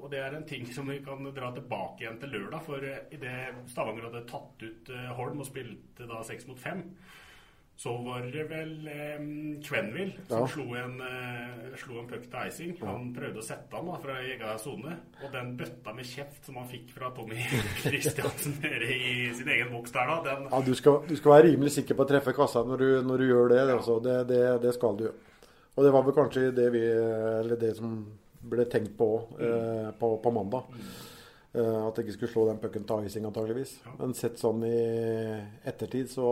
og 0.03 0.11
det 0.11 0.19
er 0.19 0.35
en 0.35 0.47
ting 0.47 0.67
som 0.75 0.89
vi 0.91 0.99
kan 1.05 1.23
dra 1.31 1.53
tilbake 1.55 2.03
igjen 2.03 2.19
til 2.19 2.33
lørdag. 2.35 2.63
For 2.67 2.83
idet 2.83 3.67
Stavanger 3.71 4.09
hadde 4.09 4.27
tatt 4.31 4.65
ut 4.65 4.91
eh, 4.91 5.11
Holm 5.19 5.43
og 5.45 5.47
spilte 5.47 6.09
da 6.11 6.23
seks 6.27 6.49
mot 6.49 6.59
fem, 6.59 6.83
så 7.79 7.93
var 8.03 8.27
det 8.31 8.43
vel 8.51 8.89
eh, 8.91 9.23
Quenville 9.63 10.25
som 10.27 10.43
ja. 10.43 10.49
slo 10.51 10.67
en, 10.79 10.97
eh, 11.07 11.77
slo 11.79 12.01
en 12.01 12.09
puck 12.11 12.27
til 12.27 12.51
icing. 12.51 12.73
Han 12.83 13.13
prøvde 13.15 13.39
å 13.39 13.47
sette 13.47 13.79
han 13.79 13.91
da 13.93 14.01
fra 14.03 14.17
egen 14.25 14.59
sone, 14.63 14.97
og 15.23 15.37
den 15.37 15.53
bøtta 15.61 15.95
med 15.95 16.09
kjeft 16.11 16.51
som 16.51 16.59
han 16.59 16.67
fikk 16.71 16.91
fra 16.97 17.13
Tommy 17.15 17.39
Kristiansen 17.85 18.59
nede 18.65 18.91
i 18.91 19.29
sin 19.39 19.51
egen 19.55 19.71
boks 19.75 19.95
der, 19.95 20.11
da 20.11 20.19
den... 20.33 20.49
Ja, 20.51 20.63
du 20.67 20.73
skal, 20.79 20.99
du 21.07 21.15
skal, 21.15 21.37
være 21.37 21.53
rimelig 21.53 21.77
sikker 21.79 21.99
på 21.99 22.09
å 22.09 22.11
treffe 22.11 22.35
kassa 22.37 22.65
når 22.67 22.83
du, 22.83 22.89
når 23.07 23.23
du 23.23 23.31
gjør 23.31 23.55
det. 23.55 23.63
Ja. 23.63 23.79
Altså. 23.79 24.01
Det, 24.03 24.19
det, 24.35 24.43
det 24.67 24.75
skal 24.75 24.99
du. 24.99 25.07
Og 25.73 25.87
det 25.87 25.95
var 25.95 26.03
vel 26.05 26.19
kanskje 26.19 26.51
det 26.53 26.67
vi 26.75 26.83
Eller 26.85 27.57
det 27.57 27.71
som 27.79 27.95
ble 28.43 28.67
tenkt 28.71 28.97
på, 28.99 29.09
eh, 29.39 29.89
på, 29.99 30.17
på 30.23 30.35
mandag. 30.35 30.69
Eh, 31.53 31.79
at 31.87 31.99
jeg 31.99 32.07
ikke 32.07 32.19
skulle 32.19 32.33
slå 32.33 32.45
den 32.49 32.61
pucken 32.63 32.85
til 32.89 33.07
icing, 33.07 33.29
antageligvis. 33.29 33.79
Men 33.99 34.15
sett 34.17 34.41
sånn 34.41 34.65
i 34.67 34.77
ettertid, 35.69 36.11
så 36.13 36.29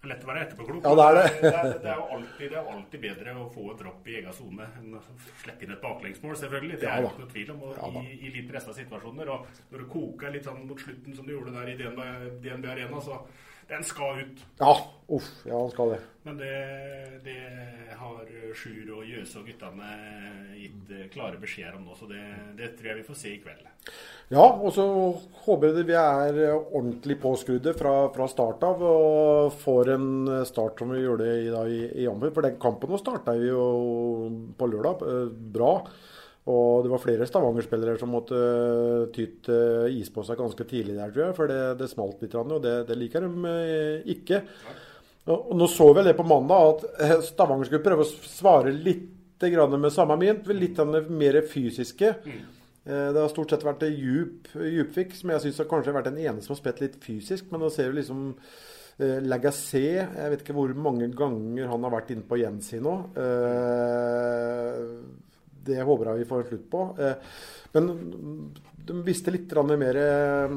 Lett 0.00 0.22
å 0.24 0.28
være 0.30 0.46
etterpåklok. 0.46 0.78
Ja, 0.80 0.92
det 0.96 1.04
er 1.04 1.16
det. 1.18 1.24
det, 1.42 1.48
er, 1.48 1.72
det, 1.82 1.88
er 1.92 1.98
jo 1.98 2.04
alltid, 2.14 2.44
det 2.46 2.56
er 2.56 2.68
alltid 2.72 3.02
bedre 3.02 3.34
å 3.36 3.42
få 3.52 3.64
et 3.68 3.82
dropp 3.82 4.06
i 4.08 4.14
egen 4.16 4.32
sone 4.32 4.68
enn 4.78 4.94
å 4.96 5.00
slippe 5.42 5.66
inn 5.66 5.74
et 5.74 5.82
baklengsmål, 5.82 6.38
selvfølgelig. 6.40 6.78
Det 6.80 6.88
er 6.88 7.02
det 7.02 7.04
ja, 7.04 7.10
ikke 7.10 7.24
noe 7.26 7.32
tvil 7.34 7.50
om. 7.52 7.66
Ja 7.74 7.90
i, 8.00 8.14
I 8.16 8.30
litt 8.38 8.48
pressa 8.48 8.72
situasjoner. 8.78 9.32
Og 9.34 9.60
når 9.74 9.82
det 9.82 9.88
koker 9.92 10.32
litt 10.32 10.48
sånn 10.48 10.64
mot 10.64 10.80
slutten, 10.80 11.18
som 11.18 11.28
det 11.28 11.36
gjorde 11.36 11.52
der 11.58 11.68
i 11.68 11.76
DNB, 11.76 12.00
DNB 12.46 12.70
Arena, 12.72 13.02
så 13.04 13.20
den 13.70 13.86
skal 13.86 14.24
ut. 14.24 14.46
Ja, 14.60 14.74
uff. 15.08 15.30
Ja, 15.46 15.56
den 15.56 15.74
skal 15.74 15.94
det. 15.94 16.00
Men 16.26 16.36
det, 16.36 16.54
det 17.24 17.38
har 17.96 18.24
Sjur 18.56 18.96
og 18.98 19.06
Jøse 19.08 19.40
og 19.40 19.46
guttene 19.48 19.90
gitt 20.58 20.90
eh, 20.92 21.06
klare 21.12 21.40
beskjeder 21.40 21.78
om 21.78 21.86
nå, 21.86 21.96
så 21.96 22.08
det, 22.10 22.22
det 22.58 22.74
tror 22.76 22.90
jeg 22.90 23.00
vi 23.00 23.06
får 23.06 23.18
se 23.20 23.32
i 23.32 23.40
kveld. 23.42 23.62
Ja, 24.30 24.44
og 24.44 24.70
så 24.74 24.84
håper 25.46 25.72
jeg 25.80 25.88
vi 25.88 25.96
er 25.98 26.40
ordentlig 26.52 27.16
påskrudde 27.22 27.74
fra, 27.78 27.94
fra 28.14 28.28
start 28.30 28.62
av 28.68 28.84
og 28.86 29.56
får 29.62 29.94
en 29.96 30.10
start 30.46 30.82
som 30.82 30.92
vi 30.94 31.02
gjorde 31.02 31.26
i, 31.40 31.48
da, 31.50 31.64
i, 31.66 31.80
i. 32.04 32.06
For 32.10 32.46
den 32.46 32.60
kampen 32.62 32.92
nå 32.92 33.00
starta 33.00 33.34
vi 33.40 33.50
jo 33.50 33.64
på 34.58 34.70
lørdag 34.70 35.06
eh, 35.08 35.26
bra. 35.56 35.74
Og 36.48 36.82
det 36.86 36.90
var 36.90 37.02
flere 37.02 37.26
Stavanger-spillere 37.28 37.98
som 38.00 38.14
måtte 38.14 38.38
eh, 38.40 39.08
ty 39.12 39.26
til 39.44 39.98
is 40.00 40.08
på 40.10 40.24
seg 40.24 40.38
ganske 40.40 40.64
tidlig 40.64 40.96
der, 40.96 41.10
tror 41.12 41.26
jeg. 41.26 41.36
For 41.36 41.50
det, 41.50 41.58
det 41.82 41.90
smalt 41.92 42.22
litt, 42.24 42.34
og 42.40 42.62
det, 42.64 42.76
det 42.88 42.96
liker 42.96 43.26
de 43.26 43.50
eh, 43.50 44.14
ikke. 44.16 44.40
Og 45.30 45.52
nå 45.60 45.68
så 45.68 45.90
vi 45.94 46.06
det 46.06 46.16
på 46.16 46.24
mandag, 46.26 46.80
at 46.80 47.04
eh, 47.04 47.18
Stavanger 47.28 47.68
skulle 47.68 47.84
prøve 47.84 48.06
å 48.06 48.12
svare 48.24 48.72
litt 48.72 49.08
med 49.40 49.92
samme 49.92 50.16
mynt. 50.20 50.48
Litt 50.52 50.76
grann 50.76 51.06
mer 51.16 51.38
fysiske. 51.48 52.10
Eh, 52.24 53.06
Det 53.12 53.20
har 53.20 53.28
stort 53.32 53.52
sett 53.52 53.64
vært 53.64 53.84
djup, 53.88 54.48
djupfikk, 54.56 55.14
som 55.16 55.30
jeg 55.32 55.44
syns 55.46 55.62
kanskje 55.68 55.92
har 55.92 56.00
vært 56.00 56.10
den 56.10 56.24
ene 56.24 56.42
som 56.44 56.52
har 56.56 56.60
spilt 56.60 56.80
litt 56.82 56.98
fysisk. 57.04 57.46
Men 57.52 57.60
nå 57.64 57.70
ser 57.72 57.92
vi 57.92 58.00
liksom 58.00 58.26
eh, 58.98 59.20
Lagassé 59.24 59.84
Jeg 60.00 60.32
vet 60.32 60.44
ikke 60.44 60.56
hvor 60.56 60.72
mange 60.76 61.08
ganger 61.16 61.68
han 61.72 61.84
har 61.86 61.94
vært 62.00 62.12
inne 62.16 62.26
på 62.28 62.40
Jensi 62.40 62.80
nå. 62.80 62.96
Eh, 63.20 64.84
det 65.66 65.82
håper 65.86 66.12
jeg 66.12 66.22
vi 66.22 66.28
får 66.30 66.48
slutt 66.50 66.68
på. 66.72 66.84
Eh, 66.98 67.32
Men 67.72 67.90
de 68.86 68.96
visste 69.06 69.30
litt 69.30 69.52
mer 69.78 69.96
eh, 70.00 70.52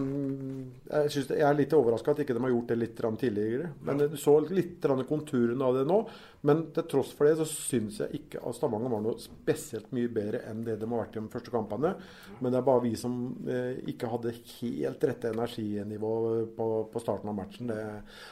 Jeg, 0.90 1.12
synes 1.14 1.32
jeg 1.36 1.44
er 1.46 1.58
litt 1.58 1.74
overraska 1.76 2.14
at 2.14 2.22
ikke 2.24 2.34
de 2.34 2.42
har 2.42 2.54
gjort 2.54 2.72
det 2.72 2.78
litt 2.80 3.02
tidligere. 3.20 3.72
Men 3.86 4.02
Du 4.02 4.18
så 4.18 4.38
litt 4.48 4.86
konturene 5.10 5.66
av 5.68 5.78
det 5.78 5.86
nå. 5.90 6.00
Men 6.48 6.66
til 6.76 6.88
tross 6.90 7.14
for 7.16 7.30
det 7.30 7.38
så 7.40 7.48
syns 7.48 8.00
jeg 8.02 8.22
ikke 8.22 8.42
at 8.44 8.58
Stavanger 8.58 8.92
var 8.92 9.04
noe 9.06 9.22
spesielt 9.22 9.92
mye 9.96 10.12
bedre 10.12 10.44
enn 10.50 10.64
det 10.66 10.80
de 10.82 10.90
har 10.90 11.06
vært 11.06 11.18
i 11.18 11.22
de 11.22 11.32
første 11.36 11.54
kampene. 11.54 11.94
Men 12.40 12.52
det 12.52 12.60
er 12.60 12.68
bare 12.68 12.86
vi 12.88 12.96
som 13.00 13.20
eh, 13.48 13.80
ikke 13.94 14.12
hadde 14.12 14.36
helt 14.58 15.08
rette 15.10 15.32
energinivå 15.34 16.14
på, 16.58 16.70
på 16.92 17.04
starten 17.04 17.32
av 17.32 17.40
matchen. 17.44 17.72
Det, 17.72 17.80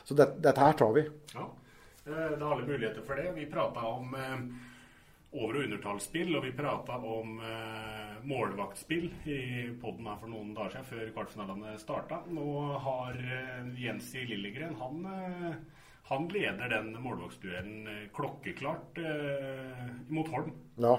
så 0.08 0.18
det, 0.18 0.32
dette 0.44 0.66
her 0.66 0.80
tar 0.80 0.98
vi. 0.98 1.06
Ja, 1.36 1.48
det 2.08 2.18
er 2.18 2.36
alle 2.36 2.66
muligheter 2.66 3.06
for 3.06 3.20
det. 3.20 3.32
Vi 3.38 3.48
prata 3.51 3.86
om 3.94 4.16
over- 5.32 5.58
og 5.58 5.64
undertallsspill, 5.64 6.34
og 6.36 6.44
vi 6.44 6.52
prata 6.56 6.98
om 6.98 7.38
eh, 7.40 8.18
målvaktspill 8.28 9.06
i 9.32 9.38
poden 9.82 10.10
her 10.10 10.18
for 10.20 10.32
noen 10.32 10.52
dager 10.58 10.76
siden, 10.76 10.90
før 10.90 11.14
kvartfinalene 11.16 11.76
starta. 11.80 12.22
Nå 12.36 12.48
har 12.84 13.16
eh, 13.16 13.70
Jensi 13.80 14.26
Lillegren 14.28 14.76
han, 14.82 15.06
eh, 15.08 15.56
han 16.12 16.28
leder 16.34 16.74
den 16.76 16.92
målvaktsduellen 17.00 17.88
eh, 17.88 18.04
klokkeklart 18.16 19.00
eh, 19.00 19.88
mot 20.12 20.28
Holm. 20.36 20.52
Ja, 20.84 20.98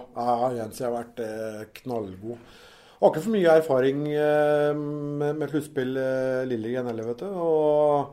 Jensi 0.56 0.86
har 0.86 0.96
vært 0.96 1.20
eh, 1.26 1.62
knallgod. 1.82 2.40
Har 3.02 3.10
ikke 3.10 3.24
for 3.24 3.34
mye 3.34 3.54
erfaring 3.58 4.04
med, 4.06 5.32
med 5.34 5.48
sluttspill, 5.50 5.96
Lillegren 6.46 6.86
heller, 6.86 7.08
vet 7.10 7.24
du. 7.24 7.32
Og 7.34 8.12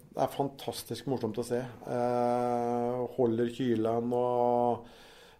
Det 0.11 0.19
er 0.19 0.33
fantastisk 0.33 1.07
morsomt 1.07 1.37
å 1.39 1.45
se. 1.47 1.61
Eh, 1.61 2.95
holder 3.15 3.51
kylen 3.55 4.11
og 4.11 4.89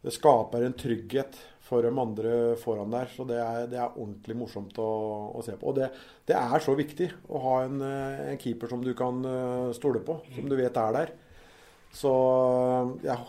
det 0.02 0.14
skaper 0.16 0.64
en 0.64 0.78
trygghet 0.80 1.36
for 1.66 1.84
de 1.84 1.92
andre 1.92 2.38
foran 2.60 2.94
der. 2.94 3.12
Så 3.12 3.26
det 3.28 3.42
er, 3.44 3.68
det 3.72 3.82
er 3.82 3.98
ordentlig 3.98 4.38
morsomt 4.40 4.80
å, 4.80 4.88
å 5.36 5.44
se 5.44 5.58
på. 5.60 5.74
Og 5.74 5.78
det, 5.82 5.92
det 6.28 6.38
er 6.40 6.64
så 6.64 6.76
viktig 6.78 7.10
å 7.28 7.44
ha 7.44 7.58
en, 7.66 7.84
eh, 7.84 8.24
en 8.32 8.40
keeper 8.40 8.72
som 8.72 8.84
du 8.86 8.94
kan 8.98 9.20
eh, 9.28 9.68
stole 9.76 10.04
på, 10.08 10.22
som 10.38 10.48
du 10.48 10.56
vet 10.60 10.80
er 10.80 10.98
der. 10.98 11.14
Så 11.92 12.16
jeg 13.04 13.20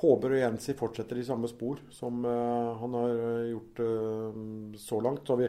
håper 0.00 0.34
Jensi 0.36 0.74
fortsetter 0.76 1.20
i 1.20 1.24
samme 1.24 1.48
spor 1.48 1.78
som 1.94 2.18
uh, 2.26 2.74
han 2.80 2.96
har 2.98 3.12
gjort 3.52 3.78
uh, 3.80 4.40
så 4.82 4.98
langt. 5.00 5.22
Så 5.24 5.38
vi, 5.38 5.46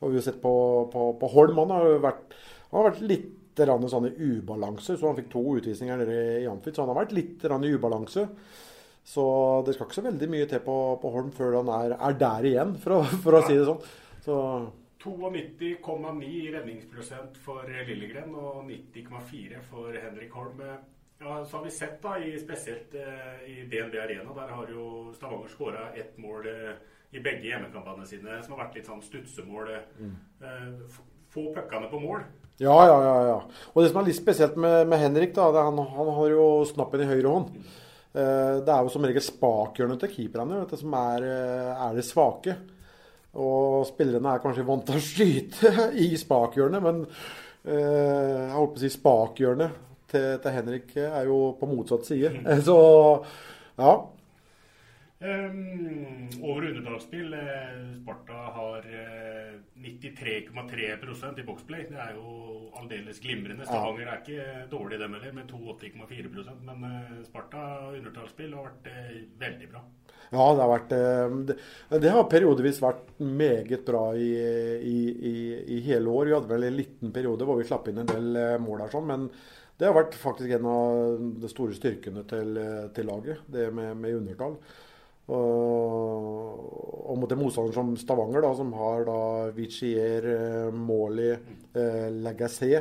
har 0.00 0.12
vi 0.12 0.16
jo 0.20 0.22
sett 0.24 0.38
på, 0.40 0.52
på, 0.92 1.08
på 1.18 1.30
Holm. 1.34 1.58
Han 1.58 1.74
har 1.74 1.98
vært, 2.06 2.38
han 2.70 2.78
har 2.78 2.88
vært 2.92 3.02
litt 3.10 3.39
grann 3.58 3.88
sånn 3.90 4.08
i 4.10 4.16
ubalanse, 4.16 4.96
så 4.96 5.10
han 5.10 5.18
fikk 5.18 5.30
to 5.32 5.44
utvisninger 5.58 6.02
nede 6.02 6.18
i 6.42 6.48
Amfit. 6.50 6.76
Så 6.76 6.84
han 6.84 6.92
har 6.92 7.02
vært 7.02 7.16
litt 7.16 7.44
i 7.44 7.72
ubalanse. 7.74 8.26
Så 9.10 9.24
det 9.66 9.74
skal 9.74 9.88
ikke 9.88 9.98
så 9.98 10.06
veldig 10.06 10.28
mye 10.30 10.46
til 10.50 10.60
på, 10.62 10.76
på 11.02 11.10
Holm 11.14 11.32
før 11.34 11.60
han 11.60 11.72
er, 11.74 11.96
er 11.96 12.20
der 12.20 12.46
igjen, 12.52 12.76
for 12.82 12.98
å, 12.98 13.00
for 13.24 13.38
å 13.38 13.42
si 13.46 13.56
det 13.56 13.66
sånn. 13.66 13.82
Så 14.20 14.36
92,9 15.00 16.28
i 16.28 16.50
redningsprosent 16.52 17.38
for 17.40 17.68
Lillegren 17.88 18.34
og 18.36 18.66
90,4 18.68 19.62
for 19.70 19.96
Henrik 19.96 20.34
Holm. 20.36 20.60
Ja, 21.20 21.44
så 21.44 21.56
har 21.56 21.64
vi 21.64 21.70
sett 21.70 22.02
da, 22.02 22.18
i, 22.20 22.32
spesielt 22.40 22.94
eh, 22.96 23.40
i 23.48 23.54
DNB 23.68 23.96
Arena, 24.00 24.32
der 24.36 24.52
har 24.56 24.70
jo 24.72 25.12
Stavanger 25.16 25.52
skåra 25.52 25.90
ett 25.92 26.16
mål 26.20 26.46
eh, 26.48 26.78
i 27.12 27.20
begge 27.20 27.48
hjemmekampene 27.50 28.06
sine, 28.08 28.38
som 28.44 28.54
har 28.54 28.62
vært 28.64 28.78
litt 28.78 28.88
sånn 28.88 29.02
stutsemål. 29.04 29.72
Eh, 29.74 31.00
få 31.30 31.44
puckene 31.54 31.90
på 31.92 32.00
mål. 32.00 32.24
Ja, 32.60 32.76
ja, 32.84 32.96
ja. 33.04 33.12
ja. 33.24 33.36
Og 33.72 33.82
det 33.82 33.90
som 33.90 34.02
er 34.02 34.10
litt 34.10 34.18
spesielt 34.18 34.56
med, 34.60 34.82
med 34.90 35.00
Henrik, 35.00 35.32
da, 35.36 35.48
det 35.52 35.62
er 35.62 35.68
han, 35.70 35.78
han 35.96 36.10
har 36.18 36.32
jo 36.34 36.48
snappen 36.68 37.04
i 37.04 37.08
høyre 37.08 37.32
hånd. 37.32 37.54
Eh, 38.10 38.56
det 38.66 38.74
er 38.74 38.84
jo 38.84 38.90
som 38.92 39.06
regel 39.06 39.24
spakhjørnet 39.24 40.02
til 40.02 40.12
keeperne 40.12 40.64
du, 40.68 40.76
som 40.76 40.96
er, 40.98 41.24
eh, 41.24 41.70
er 41.86 41.96
det 41.96 42.04
svake. 42.04 42.56
Og 43.40 43.86
spillerne 43.88 44.34
er 44.34 44.42
kanskje 44.42 44.66
vant 44.66 44.84
til 44.88 44.98
å 44.98 45.04
skyte 45.06 45.72
i 46.04 46.10
spakhjørnet, 46.20 46.84
men 46.84 47.04
eh, 47.06 47.78
jeg 47.78 48.54
holdt 48.56 48.74
på 48.74 48.80
å 48.80 48.84
si 48.84 48.92
spakhjørnet 48.92 49.80
til, 50.10 50.30
til 50.42 50.56
Henrik 50.58 50.96
er 51.00 51.30
jo 51.30 51.42
på 51.56 51.70
motsatt 51.70 52.08
side. 52.10 52.34
Så 52.68 52.80
ja. 53.80 53.94
Um, 55.20 56.28
over 56.40 56.64
underdragsspill. 56.64 57.34
Eh, 57.34 57.40
Sparta 58.02 58.32
har 58.32 58.78
eh, 58.78 59.58
93,3% 59.74 61.40
i 61.40 61.44
boxplay. 61.44 61.84
Det 61.90 61.98
er 62.00 62.14
jo 62.16 62.70
aldeles 62.80 63.20
glimrende. 63.20 63.66
Stavanger 63.68 64.08
er 64.08 64.22
ikke 64.22 64.64
dårlig 64.72 65.00
dem 65.02 65.18
heller, 65.18 65.34
med 65.36 65.52
82,4% 65.52 66.64
Men 66.64 66.88
eh, 66.88 67.20
Sparta 67.28 67.66
undertallsspill 67.92 68.56
har 68.56 68.70
vært 68.70 68.90
eh, 68.94 69.14
veldig 69.44 69.70
bra. 69.74 69.84
Ja, 70.30 70.48
det 70.54 70.64
har 70.64 70.72
vært 70.72 70.96
eh, 70.96 71.38
Det, 71.50 71.60
det 72.00 72.16
har 72.16 72.28
periodevis 72.32 72.80
vært 72.80 73.14
meget 73.20 73.84
bra 73.84 74.04
i, 74.16 74.32
i, 74.80 74.98
i, 75.34 75.38
i 75.76 75.84
hele 75.90 76.08
år. 76.08 76.30
Vi 76.30 76.38
hadde 76.38 76.54
vel 76.56 76.68
en 76.70 76.78
liten 76.80 77.12
periode 77.12 77.44
hvor 77.44 77.60
vi 77.60 77.68
slapp 77.68 77.92
inn 77.92 78.00
en 78.00 78.14
del 78.16 78.36
eh, 78.40 78.58
mål 78.62 78.86
der, 78.86 78.94
sånn, 78.96 79.10
men 79.10 79.32
det 79.80 79.88
har 79.88 79.96
vært 79.96 80.16
faktisk 80.20 80.52
en 80.52 80.66
av 80.68 81.26
de 81.40 81.48
store 81.48 81.76
styrkene 81.76 82.24
til, 82.28 82.56
eh, 82.60 82.86
til 82.96 83.08
laget, 83.08 83.44
det 83.52 83.68
med, 83.72 83.96
med 84.00 84.22
undertall. 84.22 84.56
Og, 85.30 86.56
og 87.10 87.18
mot 87.20 87.32
en 87.32 87.40
motstander 87.40 87.76
som 87.76 87.92
Stavanger, 87.98 88.42
da, 88.44 88.54
som 88.58 88.72
har 88.78 89.04
da 89.08 89.20
Vichier, 89.56 90.26
eh, 90.34 90.70
Måli, 90.74 91.30
eh, 91.30 92.08
Lagassé. 92.24 92.72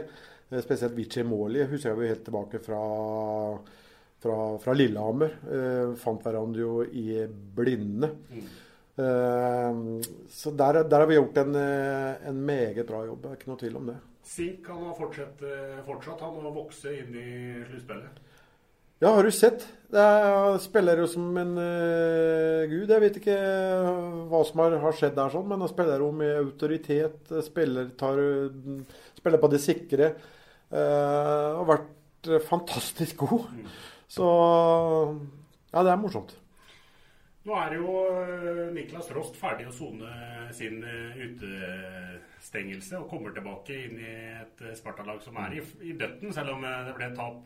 Eh, 0.50 0.64
Spesielt 0.66 0.98
Vichier 0.98 1.28
Måli 1.30 1.66
husker 1.70 1.92
jeg 1.92 2.00
jo 2.00 2.10
helt 2.14 2.26
tilbake 2.28 2.64
fra 2.66 2.82
fra, 4.20 4.58
fra 4.60 4.74
Lillehammer. 4.76 5.36
Eh, 5.48 5.94
fant 6.00 6.24
hverandre 6.26 6.60
jo 6.60 6.84
i 6.84 7.22
blinde. 7.56 8.10
Eh, 9.00 9.84
så 10.30 10.52
der, 10.52 10.84
der 10.84 11.06
har 11.06 11.08
vi 11.08 11.16
gjort 11.16 11.38
en, 11.40 11.56
eh, 11.56 12.28
en 12.28 12.42
meget 12.46 12.86
bra 12.88 13.06
jobb. 13.08 13.22
Det 13.24 13.32
er 13.32 13.40
ikke 13.40 13.52
noe 13.52 13.62
tvil 13.62 13.78
om 13.80 13.92
det. 13.94 14.00
Sink 14.30 14.68
han 14.68 14.84
har 14.90 14.98
fortsatt, 14.98 15.42
eh, 15.48 15.80
fortsatt 15.88 16.20
han 16.26 16.36
må 16.36 16.52
vokse 16.54 16.92
inn 16.94 17.16
i 17.16 17.30
sluttspillet. 17.70 18.20
Ja, 19.00 19.14
har 19.16 19.24
du 19.24 19.32
sett? 19.32 19.62
Det 19.90 20.02
er, 20.04 20.58
spiller 20.60 21.00
jo 21.00 21.06
som 21.08 21.38
en 21.40 21.54
uh, 21.56 22.66
gud. 22.68 22.90
Jeg 22.92 23.00
vet 23.00 23.20
ikke 23.22 23.38
hva 24.28 24.42
som 24.44 24.60
har, 24.60 24.76
har 24.82 24.98
skjedd 24.98 25.16
der, 25.16 25.32
sånn, 25.32 25.48
men 25.48 25.64
han 25.64 25.72
spiller 25.72 26.04
jo 26.04 26.10
med 26.14 26.34
autoritet. 26.42 27.32
Spiller, 27.46 27.88
tar, 28.00 28.20
spiller 29.18 29.42
på 29.42 29.50
det 29.54 29.62
sikre. 29.64 30.12
Uh, 30.68 31.62
har 31.62 31.70
vært 31.72 32.30
fantastisk 32.50 33.24
god. 33.24 33.48
Så 34.12 34.28
ja, 34.28 35.80
det 35.80 35.94
er 35.94 36.04
morsomt. 36.04 36.36
Nå 37.48 37.56
er 37.56 37.72
det 37.72 37.80
jo 37.80 37.96
Niklas 38.74 39.12
Rost 39.16 39.36
ferdig 39.40 39.68
å 39.70 39.76
sone 39.76 40.10
sin 40.56 40.84
utestengelse 40.84 43.00
og 43.00 43.10
kommer 43.12 43.32
tilbake 43.36 43.74
inn 43.86 43.96
i 44.02 44.14
et 44.40 44.58
Sparta-lag 44.78 45.20
som 45.24 45.36
er 45.44 45.50
i, 45.60 45.62
i 45.90 45.92
døtten, 46.00 46.30
selv 46.36 46.50
om 46.56 46.62
det 46.66 46.96
ble 46.98 47.08
tap 47.18 47.40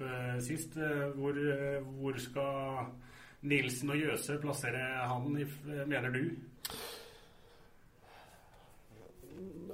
sist. 0.44 0.72
Hvor, 1.18 1.34
hvor 2.00 2.14
skal 2.22 2.54
Nilsen 3.44 3.92
og 3.92 3.98
Jøse 4.00 4.34
plassere 4.44 4.84
han, 5.10 5.24
mener 5.90 6.10
du? 6.14 6.24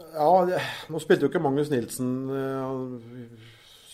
Ja, 0.10 0.60
nå 0.90 0.98
spilte 1.02 1.28
jo 1.28 1.30
ikke 1.30 1.44
Magnus 1.44 1.70
Nilsen. 1.72 2.10
Han 2.30 2.80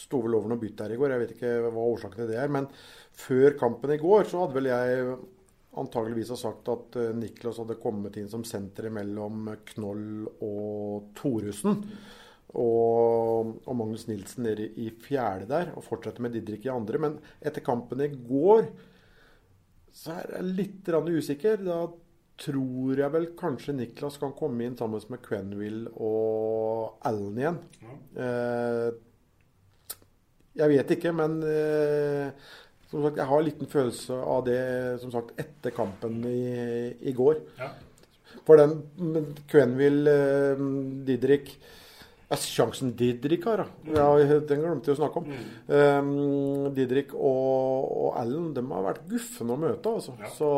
sto 0.05 0.21
vel 0.23 0.37
over 0.37 0.51
noe 0.51 0.61
bytt 0.61 0.83
her 0.85 0.93
i 0.93 0.99
går. 0.99 1.13
Jeg 1.13 1.23
vet 1.23 1.33
ikke 1.35 1.53
hva 1.65 1.87
årsaken 1.91 2.21
til 2.21 2.31
det 2.31 2.39
er. 2.39 2.51
Men 2.53 2.69
før 3.19 3.57
kampen 3.59 3.95
i 3.95 4.01
går 4.01 4.29
så 4.29 4.43
hadde 4.43 4.59
vel 4.59 4.71
jeg 4.71 5.05
antageligvis 5.81 6.31
har 6.33 6.39
sagt 6.39 6.69
at 6.71 6.97
Niklas 7.17 7.59
hadde 7.61 7.79
kommet 7.81 8.17
inn 8.21 8.29
som 8.31 8.45
senter 8.47 8.89
mellom 8.93 9.49
Knoll 9.73 10.29
og 10.43 11.11
Thoresen. 11.17 11.81
Og, 12.55 13.49
og, 13.65 13.73
Magnus 13.75 14.05
Nilsen 14.07 14.45
nede 14.47 14.69
i 14.79 14.87
fjerde 15.03 15.49
der, 15.49 15.73
og 15.75 15.83
fortsetter 15.83 16.23
med 16.23 16.35
Didrik 16.37 16.67
i 16.67 16.71
andre. 16.71 17.01
Men 17.01 17.17
etter 17.43 17.63
kampen 17.65 18.03
i 18.05 18.11
går 18.15 18.69
så 19.95 20.17
er 20.17 20.35
jeg 20.37 20.55
litt 20.59 20.89
usikker. 20.89 21.63
Da 21.65 21.79
tror 22.39 22.99
jeg 22.99 23.13
vel 23.13 23.29
kanskje 23.39 23.75
Niklas 23.75 24.19
kan 24.19 24.35
komme 24.35 24.65
inn 24.65 24.75
sammen 24.79 25.03
med 25.11 25.23
Quenville 25.23 25.91
og 25.95 26.99
Allen 27.07 27.39
igjen. 27.39 27.59
Ja. 27.81 27.97
Eh, 28.25 28.89
jeg 30.55 30.71
vet 30.71 30.91
ikke, 30.95 31.11
men 31.15 31.41
eh, 31.43 32.31
som 32.91 33.01
sagt, 33.03 33.17
jeg 33.19 33.29
har 33.29 33.41
en 33.41 33.47
liten 33.47 33.71
følelse 33.71 34.17
av 34.35 34.45
det 34.47 34.61
som 35.01 35.13
sagt, 35.13 35.33
etter 35.41 35.73
kampen 35.75 36.21
i, 36.29 36.93
i 37.09 37.15
går. 37.15 37.41
Ja. 37.59 37.71
For 38.45 38.59
den 38.59 39.33
Quenville, 39.49 40.13
eh, 40.53 40.67
Didrik 41.07 41.55
ja, 42.25 42.37
Sjansen 42.41 42.95
Didrik 42.97 43.45
har, 43.45 43.67
ja, 43.93 44.05
den 44.17 44.63
glemte 44.63 44.89
jeg 44.89 44.97
å 44.97 45.01
snakke 45.03 45.21
om. 45.21 45.27
Mm. 45.29 45.49
Um, 45.69 46.69
Didrik 46.73 47.13
og, 47.13 47.85
og 47.85 48.15
Allen 48.17 48.49
de 48.55 48.63
har 48.71 48.87
vært 48.87 49.03
guffende 49.11 49.53
å 49.53 49.61
møte. 49.61 49.93
Altså. 49.99 50.15
Ja. 50.21 50.31
Så 50.33 50.49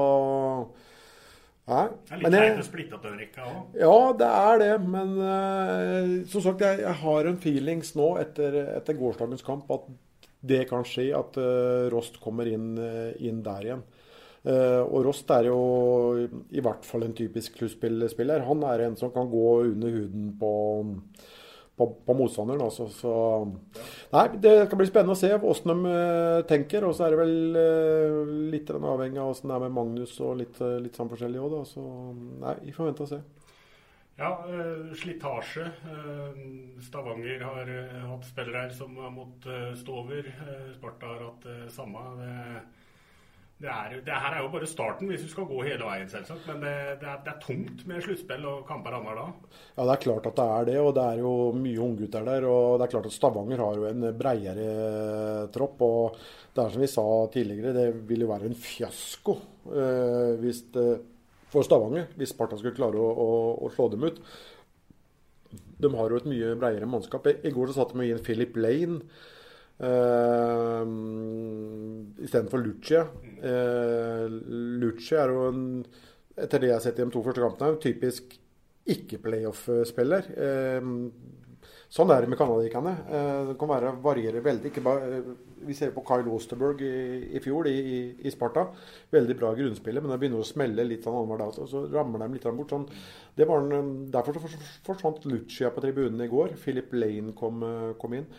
ja. 1.67 1.81
Det 2.07 2.15
er 2.15 2.21
litt 2.23 2.37
teit 2.37 2.61
å 2.61 2.65
splitte 2.69 2.95
opp 2.95 3.03
den 3.03 3.17
rekka 3.19 3.43
òg. 3.43 3.75
Ja, 3.75 3.95
det 4.21 4.31
er 4.31 4.61
det. 4.63 4.71
Men 4.87 5.13
uh, 5.19 6.13
som 6.31 6.45
sagt, 6.45 6.63
jeg, 6.63 6.79
jeg, 6.85 6.95
har 7.03 7.27
en 7.27 7.39
feelings 7.43 7.91
nå 7.99 8.13
etter, 8.21 8.61
etter 8.77 8.95
gårsdagens 8.95 9.43
kamp 9.47 9.67
at 9.75 9.89
det 10.41 10.65
kan 10.69 10.85
skje 10.85 11.09
at 11.17 11.37
uh, 11.41 11.87
Rost 11.93 12.19
kommer 12.21 12.49
inn, 12.49 12.75
uh, 12.77 13.13
inn 13.23 13.41
der 13.45 13.65
igjen. 13.65 13.87
Uh, 14.47 14.83
og 14.85 15.07
Rost 15.09 15.31
er 15.33 15.49
jo 15.49 15.57
i 16.53 16.61
hvert 16.63 16.85
fall 16.87 17.07
en 17.07 17.17
typisk 17.17 17.57
sluttspillspiller. 17.57 18.45
Han 18.47 18.63
er 18.69 18.85
en 18.85 18.95
som 18.99 19.11
kan 19.13 19.29
gå 19.31 19.47
under 19.65 19.97
huden 19.97 20.29
på, 20.39 20.51
på, 21.75 21.89
på 22.05 22.15
motstanderen. 22.15 22.63
Altså. 22.63 22.87
Så 22.93 23.15
nei, 24.13 24.27
det 24.43 24.55
kan 24.69 24.79
bli 24.79 24.87
spennende 24.87 25.17
å 25.17 25.19
se 25.19 25.33
hvordan 25.33 25.83
de 25.83 25.97
tenker. 26.51 26.85
Og 26.87 26.95
så 26.95 27.07
er 27.07 27.15
det 27.15 27.23
vel 27.25 28.47
litt 28.53 28.71
avhengig 28.77 29.19
av 29.19 29.33
hvordan 29.33 29.51
det 29.51 29.57
er 29.57 29.65
med 29.65 29.75
Magnus 29.81 30.15
og 30.21 30.37
litt, 30.43 30.61
litt 30.85 30.95
sånn 30.95 31.11
forskjellig 31.11 31.43
òg. 31.43 31.59
Så 31.67 31.83
nei, 32.45 32.55
vi 32.69 32.77
får 32.77 32.91
vente 32.91 33.07
og 33.09 33.11
se. 33.15 33.23
Ja, 34.17 34.31
uh, 34.49 34.93
slitasje. 34.97 35.67
Uh, 35.85 36.81
Stavanger 36.81 37.43
har 37.45 37.69
uh, 37.69 37.97
hatt 38.15 38.25
spillere 38.25 38.63
her 38.65 38.73
som 38.73 38.97
har 38.97 39.13
måttet 39.13 39.77
stå 39.77 39.99
over. 40.01 40.29
Sparta 40.73 41.11
har 41.11 41.19
hatt 41.21 41.43
det 41.45 41.57
samme. 41.69 42.01
Det, 42.17 42.31
det, 43.61 43.67
er, 43.69 43.99
det, 44.07 44.15
her 44.23 44.33
er 44.33 44.41
jo 44.41 44.49
bare 44.55 44.69
starten, 44.69 45.11
hvis 45.11 45.21
du 45.21 45.29
skal 45.29 45.45
gå 45.45 45.59
hele 45.67 45.85
veien, 45.85 46.09
selvsagt. 46.09 46.47
Men 46.49 46.63
det, 46.65 46.73
det 47.03 47.11
er, 47.11 47.19
er, 47.29 47.37
tungt 47.43 47.83
med 47.85 48.01
sluttspill 48.07 48.47
og 48.49 48.63
kamper 48.65 48.97
annenhver 48.97 49.19
dag. 49.21 49.59
Ja, 49.75 49.85
det 49.85 49.93
er 49.93 50.01
klart 50.07 50.29
at 50.31 50.39
det 50.39 50.47
er 50.55 50.65
det. 50.71 50.79
Og 50.81 50.89
det 50.97 51.03
er 51.11 51.21
jo 51.21 51.33
mye 51.59 51.83
unggutter 51.85 52.25
der. 52.25 52.47
Og 52.49 52.79
det 52.79 52.87
er 52.87 52.93
klart 52.95 53.09
at 53.11 53.17
Stavanger 53.19 53.61
har 53.67 53.77
jo 53.77 53.85
en 53.91 54.07
breiere 54.17 54.71
tropp. 55.53 55.85
Og 55.85 56.17
det 56.57 56.63
er 56.65 56.73
som 56.73 56.87
vi 56.87 56.89
sa 56.89 57.05
tidligere, 57.37 57.75
det 57.77 57.85
vil 58.09 58.25
jo 58.25 58.31
være 58.33 58.49
en 58.49 58.57
fiasko 58.65 59.37
hvis 60.41 60.61
det 60.73 60.87
for 61.51 61.65
Stavanger, 61.65 62.09
hvis 62.19 62.33
Sparta 62.33 62.59
skulle 62.59 62.77
klare 62.77 62.99
å, 62.99 63.07
å, 63.07 63.27
å, 63.63 63.71
slå 63.73 63.87
dem 63.93 64.05
ut. 64.07 64.21
De 65.77 65.91
har 65.93 66.11
jo 66.11 66.19
et 66.19 66.27
mye 66.29 66.55
bredere 66.59 66.89
mannskap. 66.89 67.27
I 67.27 67.53
går 67.53 67.71
så 67.71 67.79
satt 67.79 67.93
de 67.95 68.07
inn 68.07 68.23
Philip 68.23 68.57
Lane 68.59 68.99
uh, 69.79 70.83
istedenfor 72.25 72.63
Lucia. 72.65 73.05
Uh, 73.39 74.25
Lucia 74.81 75.23
er 75.23 75.33
jo 75.33 75.47
en, 75.53 75.63
etter 76.35 76.63
det 76.63 76.71
jeg 76.71 76.77
har 76.79 76.83
sett 76.83 76.99
i 76.99 77.05
de 77.05 77.15
to 77.15 77.23
første 77.23 77.45
kampene, 77.45 77.79
typisk 77.85 78.35
ikke-playoff-spiller. 78.97 80.31
Uh, 80.35 81.35
Sånn 81.87 82.11
er 82.11 82.23
det 82.23 82.31
med 82.31 82.39
canadierne. 82.39 82.93
Eh, 83.07 83.41
det 83.51 83.55
kan 83.59 83.69
være, 83.71 83.93
variere 84.03 84.43
veldig. 84.43 84.71
Ikke 84.71 84.83
Bare, 84.83 85.19
eh, 85.19 85.29
vi 85.65 85.75
ser 85.77 85.93
på 85.95 86.03
Kyle 86.07 86.31
Osterberg 86.33 86.81
i, 86.85 86.97
i 87.37 87.41
fjor 87.43 87.69
i, 87.69 87.77
i, 88.21 88.33
Sparta. 88.33 88.67
Veldig 89.13 89.37
bra 89.39 89.53
grunnspiller, 89.57 90.03
men 90.03 90.13
det 90.13 90.19
begynner 90.21 90.43
å 90.43 90.47
smelle 90.47 90.85
litt 90.87 91.07
sånn 91.07 91.17
annenhver 91.17 91.41
dag. 91.41 91.71
Så 91.71 91.85
rammer 91.93 92.23
de 92.23 92.29
litt 92.35 92.45
bort. 92.59 92.75
Sånn. 92.75 92.85
En, 93.37 93.89
derfor 94.13 94.37
så 94.41 94.61
forsvant 94.87 95.25
Lucia 95.29 95.71
på 95.73 95.83
tribunen 95.83 96.21
i 96.25 96.29
går. 96.31 96.55
Philip 96.61 96.93
Lane 96.97 97.33
kom, 97.37 97.65
kom 98.01 98.15
inn. 98.17 98.29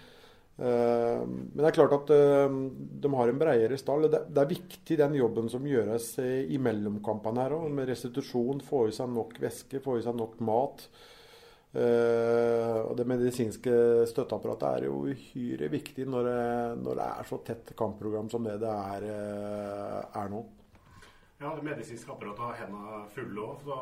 Men 0.59 1.53
det 1.55 1.69
er 1.69 1.77
klart 1.77 1.93
at 1.95 2.09
de 2.11 3.11
har 3.15 3.31
en 3.31 3.39
bredere 3.39 3.77
stall. 3.79 4.09
Det 4.11 4.43
er 4.43 4.51
viktig 4.51 4.97
den 4.99 5.15
jobben 5.15 5.47
som 5.53 5.67
gjøres 5.71 6.17
i 6.19 6.59
mellomkampene 6.63 7.45
her 7.45 7.55
òg, 7.61 7.69
med 7.77 7.87
restitusjon. 7.93 8.65
Få 8.67 8.89
i 8.89 8.97
seg 8.97 9.13
nok 9.15 9.39
væske, 9.43 9.83
få 9.85 10.01
i 10.01 10.05
seg 10.07 10.19
nok 10.19 10.41
mat. 10.43 10.89
Uh, 11.69 12.89
og 12.89 12.95
Det 12.97 13.05
medisinske 13.05 13.73
støtteapparatet 14.09 14.69
er 14.69 14.87
jo 14.89 15.03
uhyre 15.11 15.69
viktig 15.69 16.07
når 16.09 16.25
det, 16.25 16.45
når 16.81 16.97
det, 16.97 17.09
er 17.21 17.29
så 17.29 17.39
tett 17.45 17.75
kampprogram 17.77 18.31
som 18.33 18.47
det 18.49 18.57
det 18.63 18.73
er, 18.73 19.05
uh, 19.05 20.23
er 20.23 20.33
nå. 20.33 20.41
Ja, 21.39 21.53
det 21.55 21.63
medisinske 21.63 22.11
apparatet 22.11 22.41
har 22.43 22.57
hendene 22.65 23.05
fulle 23.15 23.45
òg, 23.45 23.61
så 23.63 23.77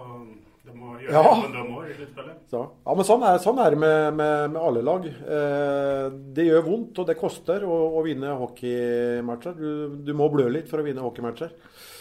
det 0.66 0.74
må 0.76 0.90
gjøre 1.00 1.14
ja. 1.14 1.22
jobben 1.30 1.54
de 1.54 1.62
må 1.70 1.78
i 1.86 1.94
sluttspillet. 1.96 2.42
Ja, 2.52 2.64
men 2.98 3.06
sånn 3.08 3.24
er, 3.24 3.38
sånn 3.40 3.60
er 3.62 3.72
det 3.72 3.80
med, 3.80 4.00
med, 4.18 4.34
med, 4.50 4.60
alle 4.60 4.82
lag. 4.84 5.06
Uh, 5.22 6.18
det 6.36 6.50
gjør 6.50 6.66
vondt, 6.66 7.00
og 7.00 7.08
det 7.08 7.16
koster 7.22 7.64
å, 7.64 7.78
å 7.96 8.02
vinne 8.04 8.34
hockeymatcher. 8.42 9.56
Du, 9.56 9.96
du, 10.04 10.12
må 10.18 10.28
blø 10.34 10.50
litt 10.52 10.68
for 10.68 10.82
å 10.82 10.84
vinne 10.84 11.06
hockeymatcher. 11.06 11.54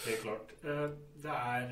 Helt 0.09 0.25
klart. 0.25 0.55
Det 1.25 1.35
er 1.35 1.65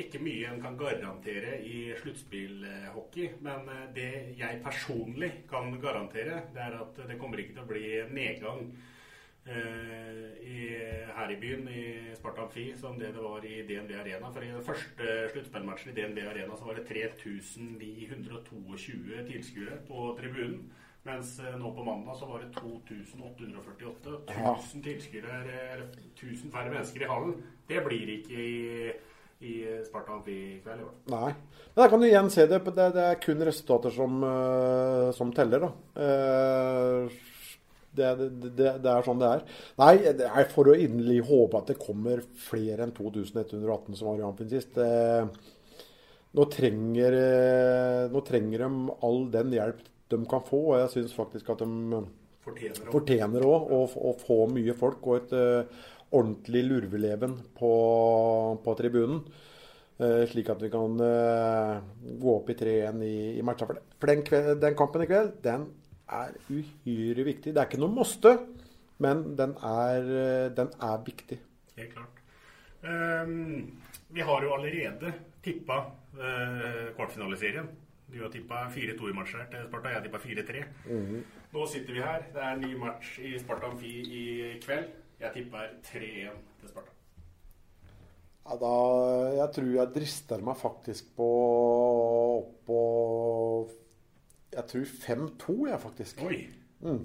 ikke 0.00 0.20
mye 0.20 0.46
en 0.50 0.60
kan 0.60 0.76
garantere 0.78 1.56
i 1.64 1.94
sluttspillhockey. 2.00 3.30
Men 3.44 3.68
eh, 3.72 3.94
det 3.96 4.10
jeg 4.38 4.62
personlig 4.64 5.32
kan 5.50 5.80
garantere, 5.80 6.42
det 6.54 6.62
er 6.62 6.72
at 6.82 6.94
det 7.08 7.18
kommer 7.20 7.38
ikke 7.40 7.54
til 7.56 7.64
å 7.64 7.70
bli 7.70 7.86
nedgang 8.12 8.60
eh, 9.48 10.24
i, 10.44 10.56
her 11.16 11.28
i 11.32 11.40
byen, 11.40 11.68
i 11.68 12.14
Sparta 12.18 12.40
Amfi, 12.44 12.66
som 12.78 12.98
det 13.00 13.14
det 13.16 13.22
var 13.24 13.40
i 13.48 13.66
DNB 13.68 13.92
Arena. 14.02 14.26
For 14.32 14.40
i 14.44 14.52
den 14.52 14.66
første 14.66 15.04
sluttspillmatchen 15.32 15.90
i 15.92 15.96
DNB 15.96 16.18
Arena 16.26 16.54
så 16.56 16.64
var 16.68 16.74
det 16.80 16.88
3922 16.90 19.16
tilskuere 19.30 19.76
på 19.88 19.98
tribunen. 20.20 20.62
Mens 21.06 21.36
eh, 21.38 21.54
nå 21.60 21.70
på 21.74 21.84
mandag 21.86 22.16
så 22.18 22.26
var 22.26 22.42
det 22.42 22.52
2848. 22.56 24.14
1000 24.32 24.82
tilskuere, 24.86 25.60
1000 26.16 26.50
færre 26.50 26.72
mennesker 26.72 27.04
i 27.04 27.10
hallen. 27.10 27.36
Det 27.68 27.82
blir 27.86 28.16
ikke 28.18 28.40
i 28.40 28.64
i 29.44 29.54
Sparta 29.84 30.14
Amfi 30.14 30.32
i 30.32 30.60
kveld. 30.64 30.80
år. 30.80 30.92
Nei. 31.12 31.32
Men 31.74 31.82
der 31.82 31.90
kan 31.92 32.00
du 32.00 32.06
igjen 32.06 32.30
se 32.32 32.46
det. 32.48 32.60
Det, 32.64 32.86
det 32.94 33.02
er 33.04 33.18
kun 33.20 33.42
resultater 33.44 33.92
som, 33.92 34.22
uh, 34.24 35.10
som 35.12 35.32
teller, 35.36 35.66
da. 35.66 35.98
Det, 37.96 38.08
det, 38.16 38.70
det, 38.80 38.94
er 38.94 39.04
sånn 39.04 39.20
det 39.20 39.28
er. 39.28 39.44
Nei, 39.82 39.90
jeg 40.06 40.46
får 40.54 40.70
jo 40.70 40.78
inderlig 40.86 41.18
håpe 41.28 41.60
at 41.60 41.68
det 41.68 41.76
kommer 41.80 42.24
flere 42.46 42.86
enn 42.86 42.94
2118 42.96 43.92
som 43.92 44.08
var 44.08 44.22
i 44.22 44.24
Amfin 44.24 44.50
sist. 44.50 44.80
Nå 46.36 46.48
trenger, 46.52 47.16
nå 48.12 48.24
trenger, 48.24 48.64
de 48.64 48.96
all 49.04 49.22
den 49.36 49.54
hjelp 49.56 49.84
de 50.12 50.20
kan 50.30 50.44
få, 50.46 50.62
og 50.70 50.80
jeg 50.80 50.92
syns 50.94 51.16
faktisk 51.16 51.50
at 51.54 51.64
de 51.64 52.02
fortjener 52.46 53.42
òg 53.42 53.70
å, 53.74 53.82
å, 53.90 54.12
få 54.20 54.44
mye 54.52 54.74
folk. 54.78 55.06
og 55.06 55.16
et 55.24 55.76
ordentlig 56.14 56.62
lurveleven 56.66 57.36
på, 57.56 57.72
på 58.62 58.74
tribunen. 58.78 59.22
Uh, 59.96 60.26
slik 60.28 60.50
at 60.52 60.60
vi 60.60 60.68
kan 60.68 60.98
uh, 61.00 61.78
gå 62.20 62.32
opp 62.34 62.50
i 62.52 62.56
3-1 62.58 63.02
i, 63.06 63.16
i 63.40 63.44
matcha. 63.46 63.68
For, 63.68 64.10
den, 64.10 64.24
kveld, 64.26 64.58
den, 64.60 64.76
kampen 64.76 65.06
i 65.06 65.08
kveld 65.08 65.38
den 65.44 65.70
er 66.12 66.36
uhyre 66.52 67.24
viktig. 67.26 67.54
Det 67.54 67.62
er 67.62 67.70
ikke 67.70 67.80
noe 67.80 67.94
måste, 67.94 68.36
Men 69.02 69.36
den 69.36 69.56
er, 69.60 70.06
den 70.56 70.70
er 70.80 71.00
viktig. 71.04 71.36
Helt 71.76 71.90
klart. 71.92 72.20
Um, 72.86 73.80
vi 74.08 74.24
har 74.24 74.44
jo 74.44 74.54
allerede 74.54 75.10
tippa 75.44 75.82
uh, 76.16 76.86
kvartfinaliserien. 76.96 77.68
Du 78.12 78.20
har 78.22 78.30
tippa 78.30 78.66
4-2 78.70 79.08
i 79.10 79.14
her 79.40 79.48
til 79.50 79.64
Sparta, 79.68 79.88
jeg 79.96 80.02
tippa 80.06 80.18
4-3. 80.22 80.64
Mhm. 80.86 81.24
Nå 81.52 81.66
sitter 81.70 81.92
vi 81.96 82.02
her. 82.04 82.22
Det 82.34 82.42
er 82.42 82.52
en 82.54 82.60
ny 82.62 82.74
match 82.78 83.18
i 83.18 83.38
Sparta 83.38 83.66
Amfi 83.70 83.94
i 84.18 84.60
kveld. 84.62 84.88
Jeg 85.20 85.32
tipper 85.34 85.66
3-1 85.88 86.36
til 86.60 86.68
Sparta. 86.70 86.92
Ja, 88.46 88.54
da, 88.60 88.72
jeg 89.40 89.48
tror 89.56 89.70
jeg 89.74 89.94
drister 89.96 90.42
meg 90.46 90.56
faktisk 90.60 91.08
på 91.16 91.26
opp 92.38 92.52
på 92.68 93.70
Jeg 94.54 94.64
tror 94.70 94.84
5-2, 94.86 95.56
jeg, 95.68 95.80
faktisk. 95.82 96.20
Oi. 96.22 96.38
Mm. 96.86 97.00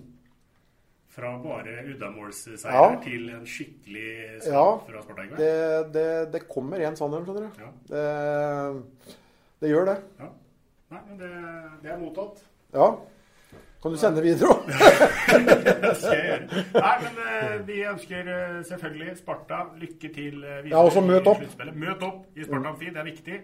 Fra 1.12 1.32
bare 1.44 1.74
uddamålsseier 1.92 2.72
Ja. 2.72 3.02
til 3.04 3.26
en 3.34 3.46
skikkelig 3.46 4.06
Ja, 4.46 4.78
fra 4.86 5.02
Sparta 5.02 5.24
i 5.26 5.28
kveld. 5.28 5.42
det, 5.42 5.94
det, 5.94 6.06
det 6.38 6.44
kommer 6.48 6.80
en 6.86 6.96
sånn 6.96 7.18
en, 7.18 7.26
skjønner 7.26 7.50
du. 7.50 7.66
Ja. 7.66 7.72
Det, 7.90 8.06
det 9.66 9.74
gjør 9.74 9.90
det. 9.90 9.98
Ja. 10.22 10.30
Nei, 10.92 11.02
men 11.08 11.20
det, 11.20 11.32
det 11.84 11.92
er 11.94 12.00
mottatt. 12.02 12.44
Ja. 12.76 12.92
Kan 13.82 13.96
du 13.96 13.98
sende 13.98 14.22
videre 14.22 14.52
òg? 14.52 14.68
Det 15.82 15.94
skal 15.98 16.12
jeg 16.14 16.26
gjøre. 16.28 16.64
Nei, 16.76 16.92
men 17.02 17.22
eh, 17.24 17.56
vi 17.66 17.78
ønsker 17.90 18.28
eh, 18.30 18.60
selvfølgelig 18.68 19.16
Sparta 19.18 19.62
lykke 19.82 20.12
til 20.14 20.44
eh, 20.44 20.60
videre 20.68 20.76
Ja, 20.76 20.84
og 20.86 20.92
så 20.94 21.02
møt 21.02 21.30
opp. 21.32 21.42
Møt 21.74 22.06
opp 22.06 22.38
i 22.38 22.46
Sparta 22.46 22.74
Amfi, 22.74 22.92
det 22.92 23.02
er 23.02 23.10
viktig. 23.10 23.42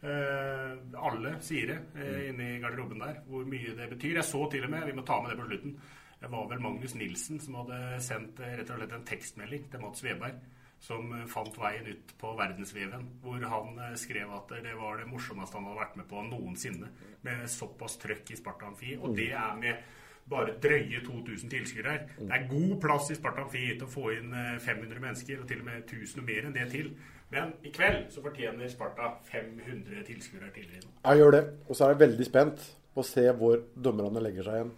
Alle 0.00 1.34
sier 1.44 1.66
det 1.68 1.74
uh, 1.92 2.20
inne 2.24 2.54
i 2.54 2.60
garderoben 2.62 3.02
der, 3.02 3.18
hvor 3.28 3.42
mye 3.44 3.74
det 3.76 3.88
betyr. 3.90 4.14
Jeg 4.16 4.24
så 4.24 4.46
til 4.48 4.64
og 4.64 4.70
med, 4.72 4.86
vi 4.88 4.94
må 4.96 5.04
ta 5.04 5.18
med 5.20 5.34
det 5.34 5.36
på 5.36 5.48
slutten, 5.50 5.74
det 6.22 6.30
var 6.32 6.46
vel 6.48 6.62
Magnus 6.64 6.94
Nilsen 6.96 7.40
som 7.44 7.58
hadde 7.58 7.98
sendt 8.00 8.40
rett 8.40 8.72
og 8.72 8.80
slett 8.80 8.94
en 8.96 9.04
tekstmelding 9.10 9.66
til 9.68 9.82
Mats 9.84 10.00
Veberg. 10.04 10.40
Som 10.80 11.12
eh, 11.12 11.26
fant 11.28 11.56
veien 11.60 11.86
ut 11.92 12.14
på 12.20 12.34
verdensveven, 12.38 13.06
hvor 13.24 13.46
han 13.52 13.80
eh, 13.86 13.96
skrev 14.00 14.32
at 14.36 14.52
det 14.64 14.74
var 14.78 15.00
det 15.00 15.08
morsomste 15.10 15.58
han 15.58 15.68
hadde 15.68 15.80
vært 15.82 15.96
med 16.00 16.08
på 16.10 16.26
noensinne. 16.28 16.92
Med 17.26 17.46
såpass 17.52 17.98
trøkk 18.00 18.32
i 18.32 18.38
Sparta 18.40 18.70
Amfi. 18.70 18.96
Og 18.96 19.16
det 19.16 19.32
er 19.36 19.56
med 19.60 19.88
bare 20.30 20.54
drøye 20.62 21.00
2000 21.04 21.50
tilskuere 21.50 21.94
her. 21.94 22.02
Det 22.18 22.32
er 22.36 22.48
god 22.50 22.74
plass 22.80 23.10
i 23.10 23.16
Sparta 23.18 23.44
Amfi 23.44 23.64
til 23.72 23.86
å 23.86 23.90
få 23.90 24.10
inn 24.16 24.34
eh, 24.36 24.58
500 24.62 25.02
mennesker, 25.02 25.40
og 25.42 25.48
til 25.50 25.62
og 25.62 25.70
med 25.70 25.82
1000 25.84 26.22
og 26.22 26.28
mer 26.28 26.48
enn 26.48 26.56
det 26.56 26.68
til. 26.72 26.92
Men 27.30 27.52
i 27.62 27.70
kveld 27.74 28.08
så 28.10 28.22
fortjener 28.24 28.70
Sparta 28.70 29.12
500 29.30 30.04
tilskuere 30.06 30.50
tidligere. 30.54 30.90
Jeg 31.04 31.22
gjør 31.22 31.36
det. 31.36 31.42
Og 31.68 31.76
så 31.76 31.86
er 31.86 31.94
jeg 31.94 32.02
veldig 32.06 32.26
spent 32.26 32.64
på 32.94 33.04
å 33.04 33.06
se 33.06 33.26
hvor 33.38 33.60
dommerne 33.74 34.22
legger 34.24 34.46
seg 34.46 34.58
igjen. 34.58 34.72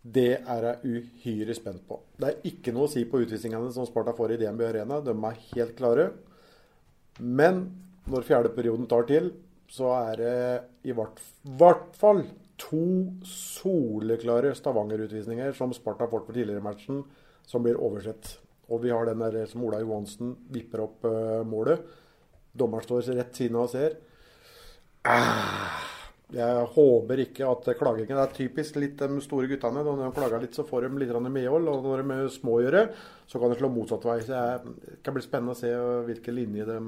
Det 0.00 0.30
er 0.38 0.64
jeg 0.64 0.96
uhyre 0.96 1.54
spent 1.56 1.82
på. 1.88 1.98
Det 2.16 2.28
er 2.30 2.48
ikke 2.48 2.72
noe 2.72 2.88
å 2.88 2.92
si 2.92 3.04
på 3.08 3.20
utvisningene 3.20 3.72
som 3.74 3.84
Sparta 3.88 4.14
får 4.16 4.34
i 4.34 4.40
DNB 4.40 4.64
Arena. 4.70 5.00
De 5.04 5.12
er 5.12 5.40
helt 5.50 5.74
klare. 5.76 6.10
Men 7.20 7.66
når 8.08 8.24
fjerde 8.28 8.52
perioden 8.54 8.88
tar 8.88 9.04
til, 9.10 9.32
så 9.70 9.92
er 9.98 10.14
det 10.20 10.36
i 10.88 10.94
hvert, 10.96 11.20
hvert 11.60 11.92
fall 12.00 12.24
to 12.60 12.84
soleklare 13.28 14.54
Stavanger-utvisninger 14.56 15.52
som 15.56 15.74
Sparta 15.76 16.06
har 16.06 16.12
fått 16.12 16.26
på 16.28 16.36
tidligere 16.36 16.62
i 16.62 16.64
matchen, 16.64 17.04
som 17.46 17.64
blir 17.64 17.80
oversett. 17.80 18.38
Og 18.70 18.84
vi 18.84 18.92
har 18.94 19.06
den 19.08 19.22
der 19.22 19.44
som 19.50 19.64
Ola 19.66 19.80
Johansen 19.82 20.34
vipper 20.52 20.84
opp 20.86 21.06
eh, 21.08 21.40
målet. 21.46 21.84
Dommeren 22.56 22.86
står 22.86 23.12
rett 23.18 23.36
siden 23.36 23.58
av 23.58 23.68
og 23.68 23.72
ser. 23.74 23.96
Ah, 25.08 25.99
jeg 26.30 26.66
håper 26.76 27.22
ikke 27.24 27.46
at 27.48 27.68
klagingen 27.78 28.14
Det 28.14 28.22
er 28.22 28.34
typisk 28.36 28.76
litt 28.78 29.00
de 29.00 29.22
store 29.24 29.48
guttene. 29.50 29.82
Når 29.86 29.98
de 30.04 30.10
klager 30.14 30.42
litt, 30.42 30.54
så 30.54 30.64
får 30.66 30.86
de 30.86 31.02
litt 31.02 31.14
medhold. 31.26 31.68
Og 31.72 31.86
når 31.88 32.02
de 32.02 32.16
er 32.16 32.30
små 32.30 32.58
å 32.58 32.62
gjøre, 32.62 32.84
så 33.26 33.40
kan 33.42 33.50
de 33.50 33.58
slå 33.58 33.70
motsatt 33.72 34.06
vei. 34.06 34.18
Så 34.22 34.38
det 34.38 35.00
kan 35.06 35.16
bli 35.16 35.24
spennende 35.24 35.56
å 35.56 35.58
se 35.58 35.72
hvilke 36.06 36.34
linjer 36.34 36.70
de, 36.70 36.78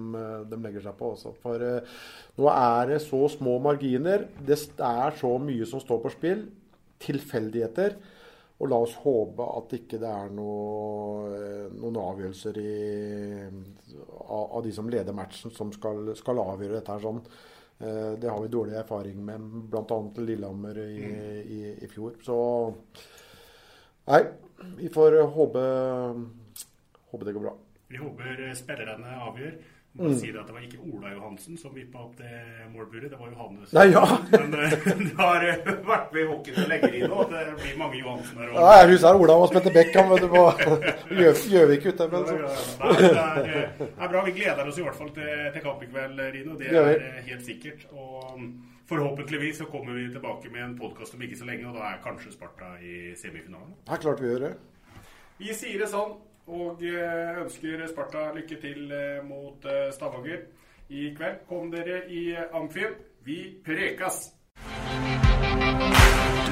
de 0.51 0.61
legger 0.63 0.87
seg 0.87 0.97
på. 0.99 1.13
Også. 1.17 1.35
For 1.43 1.67
eh, 1.67 1.99
nå 2.39 2.49
er 2.55 2.95
det 2.95 3.03
så 3.05 3.23
små 3.35 3.59
marginer. 3.65 4.29
Det 4.39 4.59
er 4.79 5.19
så 5.19 5.35
mye 5.43 5.69
som 5.69 5.83
står 5.83 6.03
på 6.05 6.15
spill. 6.15 6.47
Tilfeldigheter. 7.03 7.99
Og 8.61 8.69
la 8.71 8.79
oss 8.85 8.95
håpe 9.03 9.47
at 9.59 9.73
ikke 9.75 9.99
det 10.03 10.11
er 10.11 10.29
noe, 10.37 11.39
noen 11.73 11.97
avgjørelser 11.99 12.59
i, 12.63 12.75
av, 14.23 14.45
av 14.59 14.61
de 14.63 14.75
som 14.77 14.91
leder 14.93 15.17
matchen, 15.17 15.51
som 15.57 15.73
skal, 15.75 16.13
skal 16.19 16.43
avgjøre 16.45 16.77
dette 16.79 16.95
her 16.95 17.03
sånn. 17.03 17.19
Eh, 17.83 18.13
Det 18.23 18.31
har 18.31 18.39
vi 18.45 18.53
dårlig 18.53 18.77
erfaring 18.79 19.19
med, 19.27 19.49
bl.a. 19.73 19.99
Lillehammer 20.23 20.79
i, 20.85 20.95
i, 21.43 21.61
i 21.83 21.91
fjor. 21.91 22.15
Så 22.23 22.37
nei, 24.07 24.23
vi 24.79 24.93
får 24.95 25.19
håpe, 25.35 25.67
håpe 27.11 27.27
det 27.27 27.35
går 27.35 27.47
bra. 27.49 27.57
Vi 27.93 27.99
håper 28.01 28.45
spillerne 28.57 29.19
avgjør. 29.29 29.57
Mm. 29.93 30.15
si 30.17 30.31
det 30.33 30.41
at 30.41 30.47
det 30.49 30.55
var 30.57 30.63
ikke 30.65 30.79
Ola 30.89 31.11
Johansen 31.13 31.57
som 31.61 31.75
vippa 31.77 31.99
opp 32.01 32.15
det 32.17 32.29
målburet, 32.73 33.11
det 33.13 33.19
var 33.21 33.29
Johannes. 33.29 33.73
Nei, 33.77 33.83
ja. 33.93 34.01
Men 34.33 34.55
eh, 34.57 34.77
det 35.03 35.11
har 35.19 35.45
eh, 35.45 35.67
vært 35.85 36.15
med 36.15 36.23
i 36.23 36.25
hockeyen 36.31 36.57
så 36.63 36.65
lenge 36.71 36.89
i 36.97 37.03
nå 37.05 37.19
at 37.27 37.35
det 37.35 37.43
blir 37.59 37.77
mange 37.83 37.99
Johansener. 38.01 38.55
Ja, 38.57 38.71
jeg 38.81 38.89
husker 38.95 39.21
Ola 39.21 39.37
og 39.43 39.51
spilte 39.53 39.75
Beckham 39.75 40.09
vet 40.15 40.25
du, 40.25 40.29
på 40.33 40.47
Gjøv- 41.21 41.45
Gjøvik 41.53 41.87
ute. 41.91 42.09
Men 42.15 42.25
så. 42.31 42.39
Nei, 42.81 42.97
det 43.03 43.13
er, 43.13 43.43
eh, 43.43 43.77
det 43.83 43.91
er 43.93 44.13
bra. 44.15 44.25
Vi 44.31 44.35
gleder 44.41 44.73
oss 44.73 44.81
i 44.81 44.87
hvert 44.89 44.97
fall 45.03 45.13
til, 45.21 45.31
til 45.59 45.67
kamp 45.69 45.85
i 45.85 45.91
kveld, 45.93 46.25
Rino. 46.39 46.57
Det 46.65 46.73
er 46.73 47.07
helt 47.29 47.45
sikkert. 47.53 47.85
Og 47.93 48.33
mm, 48.41 48.51
forhåpentligvis 48.89 49.61
så 49.61 49.69
kommer 49.69 50.01
vi 50.01 50.09
tilbake 50.17 50.49
med 50.57 50.71
en 50.71 50.77
podkast 50.81 51.21
om 51.21 51.29
ikke 51.29 51.37
så 51.45 51.53
lenge, 51.53 51.69
og 51.69 51.77
da 51.77 51.93
er 51.93 52.01
kanskje 52.09 52.33
Sparta 52.33 52.73
i 52.81 53.13
semifinalen. 53.21 53.77
Det 53.85 53.93
er 53.99 54.05
klart 54.09 54.25
vi 54.25 54.33
gjør 54.33 54.47
det. 54.49 54.55
Vi 55.43 55.53
sier 55.57 55.85
det 55.85 55.93
sånn, 55.93 56.17
og 56.51 56.83
eh, 56.83 57.39
ønsker 57.45 57.87
Sparta 57.91 58.31
lykke 58.35 58.59
til 58.61 58.91
eh, 58.91 59.23
mot 59.27 59.65
eh, 59.65 59.93
Stavanger 59.95 60.43
i 60.91 61.13
kveld. 61.17 61.43
Kom 61.49 61.71
dere 61.73 62.03
i 62.11 62.35
Amfib. 62.53 62.99
Vi 63.25 63.39
prekas! 63.65 64.33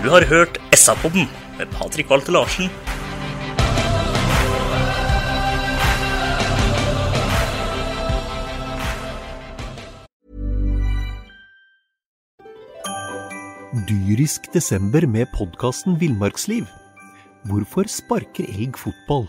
Du 0.01 0.09
har 0.09 0.25
hørt 0.31 0.57
SA-podden 0.73 1.27
med 1.59 1.67
Patrik 1.75 2.11
Walter 2.11 2.33
Larsen. 2.33 2.71
Dyrisk 13.91 14.49
desember 14.55 15.07
med 15.07 15.27
podkasten 15.35 16.01
Villmarksliv. 16.01 16.65
Hvorfor 17.51 17.91
sparker 17.91 18.49
elg 18.49 18.79
fotball? 18.79 19.29